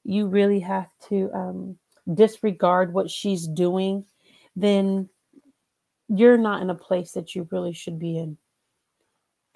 you 0.04 0.28
really 0.28 0.60
have 0.60 0.88
to 1.10 1.30
um, 1.34 1.78
disregard 2.14 2.94
what 2.94 3.10
she's 3.10 3.48
doing, 3.48 4.06
then 4.56 5.10
you're 6.08 6.38
not 6.38 6.62
in 6.62 6.70
a 6.70 6.76
place 6.76 7.12
that 7.12 7.36
you 7.36 7.48
really 7.52 7.74
should 7.74 8.00
be 8.00 8.18
in 8.18 8.38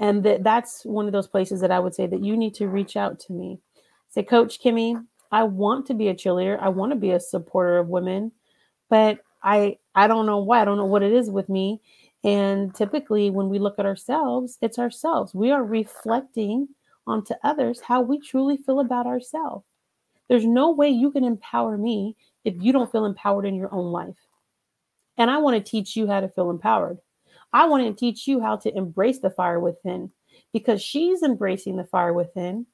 and 0.01 0.23
that 0.23 0.43
that's 0.43 0.83
one 0.83 1.05
of 1.05 1.13
those 1.13 1.27
places 1.27 1.61
that 1.61 1.71
I 1.71 1.79
would 1.79 1.93
say 1.93 2.07
that 2.07 2.23
you 2.23 2.35
need 2.35 2.55
to 2.55 2.67
reach 2.67 2.97
out 2.97 3.19
to 3.21 3.33
me. 3.33 3.59
Say, 4.09 4.23
Coach 4.23 4.59
Kimmy, 4.59 5.01
I 5.31 5.43
want 5.43 5.85
to 5.85 5.93
be 5.93 6.07
a 6.07 6.15
cheerleader. 6.15 6.57
I 6.59 6.69
want 6.69 6.91
to 6.91 6.97
be 6.97 7.11
a 7.11 7.19
supporter 7.19 7.77
of 7.77 7.87
women, 7.87 8.31
but 8.89 9.19
I 9.43 9.77
I 9.93 10.07
don't 10.07 10.25
know 10.25 10.39
why. 10.39 10.59
I 10.59 10.65
don't 10.65 10.79
know 10.79 10.85
what 10.85 11.03
it 11.03 11.13
is 11.13 11.29
with 11.29 11.47
me. 11.49 11.81
And 12.23 12.73
typically, 12.73 13.29
when 13.29 13.47
we 13.47 13.59
look 13.59 13.77
at 13.77 13.85
ourselves, 13.85 14.57
it's 14.59 14.79
ourselves. 14.79 15.35
We 15.35 15.51
are 15.51 15.63
reflecting 15.63 16.69
onto 17.07 17.33
others 17.43 17.81
how 17.81 18.01
we 18.01 18.19
truly 18.19 18.57
feel 18.57 18.79
about 18.79 19.07
ourselves. 19.07 19.65
There's 20.29 20.45
no 20.45 20.71
way 20.71 20.89
you 20.89 21.11
can 21.11 21.23
empower 21.23 21.77
me 21.77 22.15
if 22.45 22.55
you 22.59 22.71
don't 22.71 22.91
feel 22.91 23.05
empowered 23.05 23.45
in 23.45 23.55
your 23.55 23.73
own 23.73 23.91
life. 23.91 24.15
And 25.17 25.29
I 25.29 25.37
want 25.39 25.57
to 25.57 25.69
teach 25.69 25.95
you 25.95 26.07
how 26.07 26.21
to 26.21 26.29
feel 26.29 26.49
empowered. 26.49 26.99
I 27.53 27.67
want 27.67 27.85
to 27.85 27.93
teach 27.93 28.27
you 28.27 28.39
how 28.39 28.55
to 28.57 28.75
embrace 28.75 29.19
the 29.19 29.29
fire 29.29 29.59
within 29.59 30.09
because 30.53 30.81
she's 30.81 31.21
embracing 31.21 31.75
the 31.75 31.83
fire 31.83 32.13
within. 32.13 32.65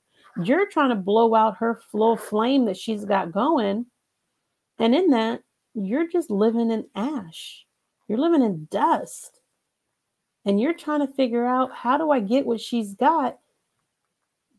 You're 0.44 0.70
trying 0.70 0.90
to 0.90 0.96
blow 0.96 1.34
out 1.34 1.58
her 1.58 1.82
flow 1.92 2.16
flame 2.16 2.66
that 2.66 2.78
she's 2.78 3.06
got 3.06 3.32
going. 3.32 3.88
And 4.78 4.94
in 4.94 5.10
that, 5.10 5.42
you're 5.74 6.08
just 6.08 6.30
living 6.30 6.70
in 6.70 6.86
ash. 6.96 7.66
You're 8.08 8.20
living 8.20 8.44
in 8.44 8.68
dust. 8.70 9.42
And 10.46 10.62
you're 10.62 10.74
trying 10.74 11.06
to 11.06 11.14
figure 11.14 11.46
out 11.46 11.74
how 11.74 11.98
do 11.98 12.12
I 12.12 12.20
get 12.20 12.46
what 12.46 12.62
she's 12.62 12.94
got? 12.94 13.40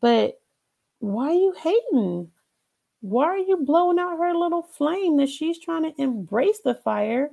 But 0.01 0.39
why 0.99 1.29
are 1.29 1.33
you 1.33 1.53
hating? 1.57 2.31
Why 3.01 3.25
are 3.25 3.37
you 3.37 3.57
blowing 3.57 3.99
out 3.99 4.17
her 4.19 4.33
little 4.35 4.63
flame 4.63 5.17
that 5.17 5.29
she's 5.29 5.59
trying 5.59 5.83
to 5.83 6.01
embrace 6.01 6.59
the 6.59 6.75
fire? 6.75 7.31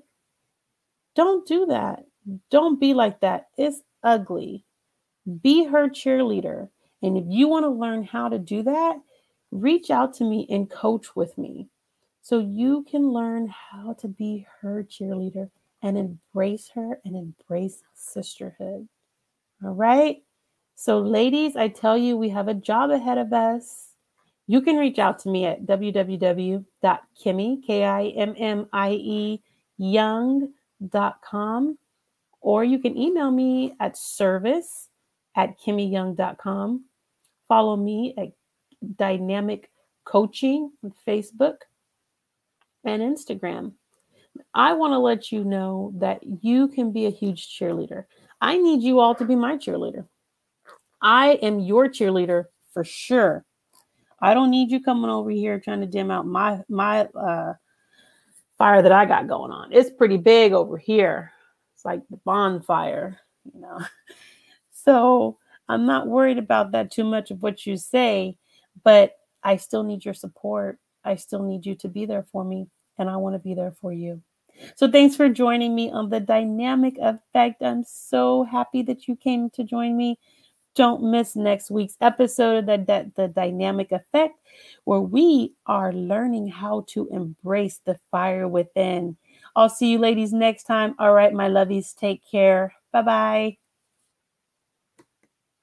Don't 1.17 1.47
do 1.47 1.67
that. 1.67 2.05
Don't 2.51 2.79
be 2.81 2.95
like 2.95 3.21
that. 3.21 3.49
It's 3.57 3.83
ugly. 4.03 4.65
Be 5.43 5.65
her 5.65 5.89
cheerleader. 5.89 6.69
And 7.03 7.17
if 7.19 7.25
you 7.29 7.49
want 7.49 7.65
to 7.65 7.71
learn 7.71 8.05
how 8.05 8.29
to 8.29 8.39
do 8.39 8.63
that, 8.65 8.97
reach 9.53 9.91
out 9.91 10.15
to 10.15 10.25
me 10.25 10.47
and 10.51 10.71
coach 10.71 11.17
with 11.17 11.37
me. 11.39 11.69
so 12.23 12.41
you 12.41 12.85
can 12.91 13.11
learn 13.11 13.47
how 13.49 13.93
to 13.95 14.09
be 14.09 14.47
her 14.61 14.83
cheerleader 14.85 15.49
and 15.83 15.97
embrace 15.97 16.69
her 16.75 17.01
and 17.05 17.17
embrace 17.17 17.83
sisterhood. 17.95 18.89
All 19.65 19.75
right. 19.75 20.23
So, 20.79 20.99
ladies, 20.99 21.57
I 21.57 21.69
tell 21.69 21.97
you, 21.97 22.19
we 22.19 22.29
have 22.29 22.49
a 22.49 22.55
job 22.55 22.91
ahead 22.91 23.17
of 23.17 23.33
us. 23.33 23.95
You 24.47 24.61
can 24.61 24.77
reach 24.77 24.99
out 24.99 25.19
to 25.21 25.31
me 25.31 25.47
at 25.47 25.65
www.kimmie, 25.65 27.67
K-I-M-M-I-E, 27.67 29.43
young.com, 29.79 31.79
or 32.43 32.63
you 32.63 32.79
can 32.79 32.97
email 32.97 33.31
me 33.31 33.75
at 33.81 33.97
service 33.97 34.91
at 35.35 35.59
kimmieyoung.com. 35.59 36.85
Follow 37.49 37.77
me 37.77 38.15
at 38.19 38.33
Dynamic 38.97 39.71
Coaching 40.05 40.71
on 40.85 40.93
Facebook 41.09 41.57
and 42.85 43.01
Instagram. 43.01 43.73
I 44.53 44.75
want 44.75 44.93
to 44.93 44.99
let 44.99 45.33
you 45.33 45.43
know 45.43 45.93
that 45.97 46.21
you 46.43 46.69
can 46.69 46.93
be 46.93 47.07
a 47.07 47.11
huge 47.11 47.59
cheerleader. 47.59 48.05
I 48.43 48.59
need 48.59 48.83
you 48.83 49.01
all 49.01 49.15
to 49.15 49.25
be 49.25 49.35
my 49.35 49.57
cheerleader. 49.57 50.05
I 51.01 51.33
am 51.43 51.61
your 51.61 51.89
cheerleader 51.89 52.45
for 52.73 52.85
sure. 52.85 53.45
I 54.21 54.35
don't 54.35 54.51
need 54.51 54.71
you 54.71 54.83
coming 54.83 55.11
over 55.11 55.31
here 55.31 55.61
trying 55.61 55.81
to 55.81 55.87
dim 55.87 56.11
out 56.11 56.27
my 56.27 56.63
my 56.69 57.07
uh, 57.07 57.55
fire 58.59 58.83
that 58.83 58.93
I 58.93 59.05
got 59.05 59.29
going 59.29 59.53
on. 59.53 59.73
It's 59.73 59.91
pretty 59.91 60.17
big 60.17 60.53
over 60.53 60.79
here. 60.79 61.33
It's 61.75 61.85
like 61.85 62.03
the 62.11 62.17
bonfire, 62.19 63.19
you 63.53 63.61
know. 63.61 63.81
So 64.87 65.39
I'm 65.69 65.85
not 65.85 66.07
worried 66.07 66.39
about 66.39 66.71
that 66.71 66.93
too 66.93 67.03
much 67.03 67.33
of 67.33 67.43
what 67.43 67.67
you 67.67 67.77
say, 67.77 68.39
but 68.85 69.17
I 69.43 69.57
still 69.57 69.83
need 69.83 70.05
your 70.05 70.15
support. 70.15 70.79
I 71.05 71.17
still 71.17 71.43
need 71.43 71.67
you 71.67 71.75
to 71.77 71.89
be 71.89 72.07
there 72.07 72.25
for 72.31 72.45
me, 72.45 72.69
and 72.97 73.11
I 73.11 73.17
want 73.17 73.35
to 73.35 73.41
be 73.41 73.55
there 73.55 73.73
for 73.81 73.93
you. 73.93 74.23
So 74.77 74.89
thanks 74.89 75.17
for 75.17 75.29
joining 75.29 75.75
me 75.75 75.91
on 75.91 76.09
the 76.09 76.21
dynamic 76.21 76.99
effect. 77.01 77.63
I'm 77.63 77.85
so 77.85 78.45
happy 78.45 78.83
that 78.83 79.09
you 79.09 79.17
came 79.17 79.51
to 79.51 79.65
join 79.65 79.97
me. 79.97 80.19
Don't 80.77 81.11
miss 81.11 81.35
next 81.35 81.71
week's 81.71 81.97
episode 82.01 82.69
of 82.69 82.87
the, 82.87 83.11
the 83.17 83.29
Dynamic 83.29 83.93
Effect, 83.93 84.39
where 84.85 85.01
we 85.01 85.55
are 85.67 85.93
learning 85.93 86.49
how 86.49 86.85
to 86.89 87.09
embrace 87.11 87.81
the 87.85 87.99
fire 88.11 88.47
within. 88.47 89.17
I'll 89.57 89.71
see 89.71 89.91
you 89.91 89.99
ladies 89.99 90.33
next 90.33 90.65
time. 90.65 90.95
All 90.99 91.15
right, 91.15 91.33
my 91.33 91.49
lovies, 91.49 91.97
take 91.97 92.23
care. 92.31 92.75
Bye 92.93 93.03
bye. 93.03 93.66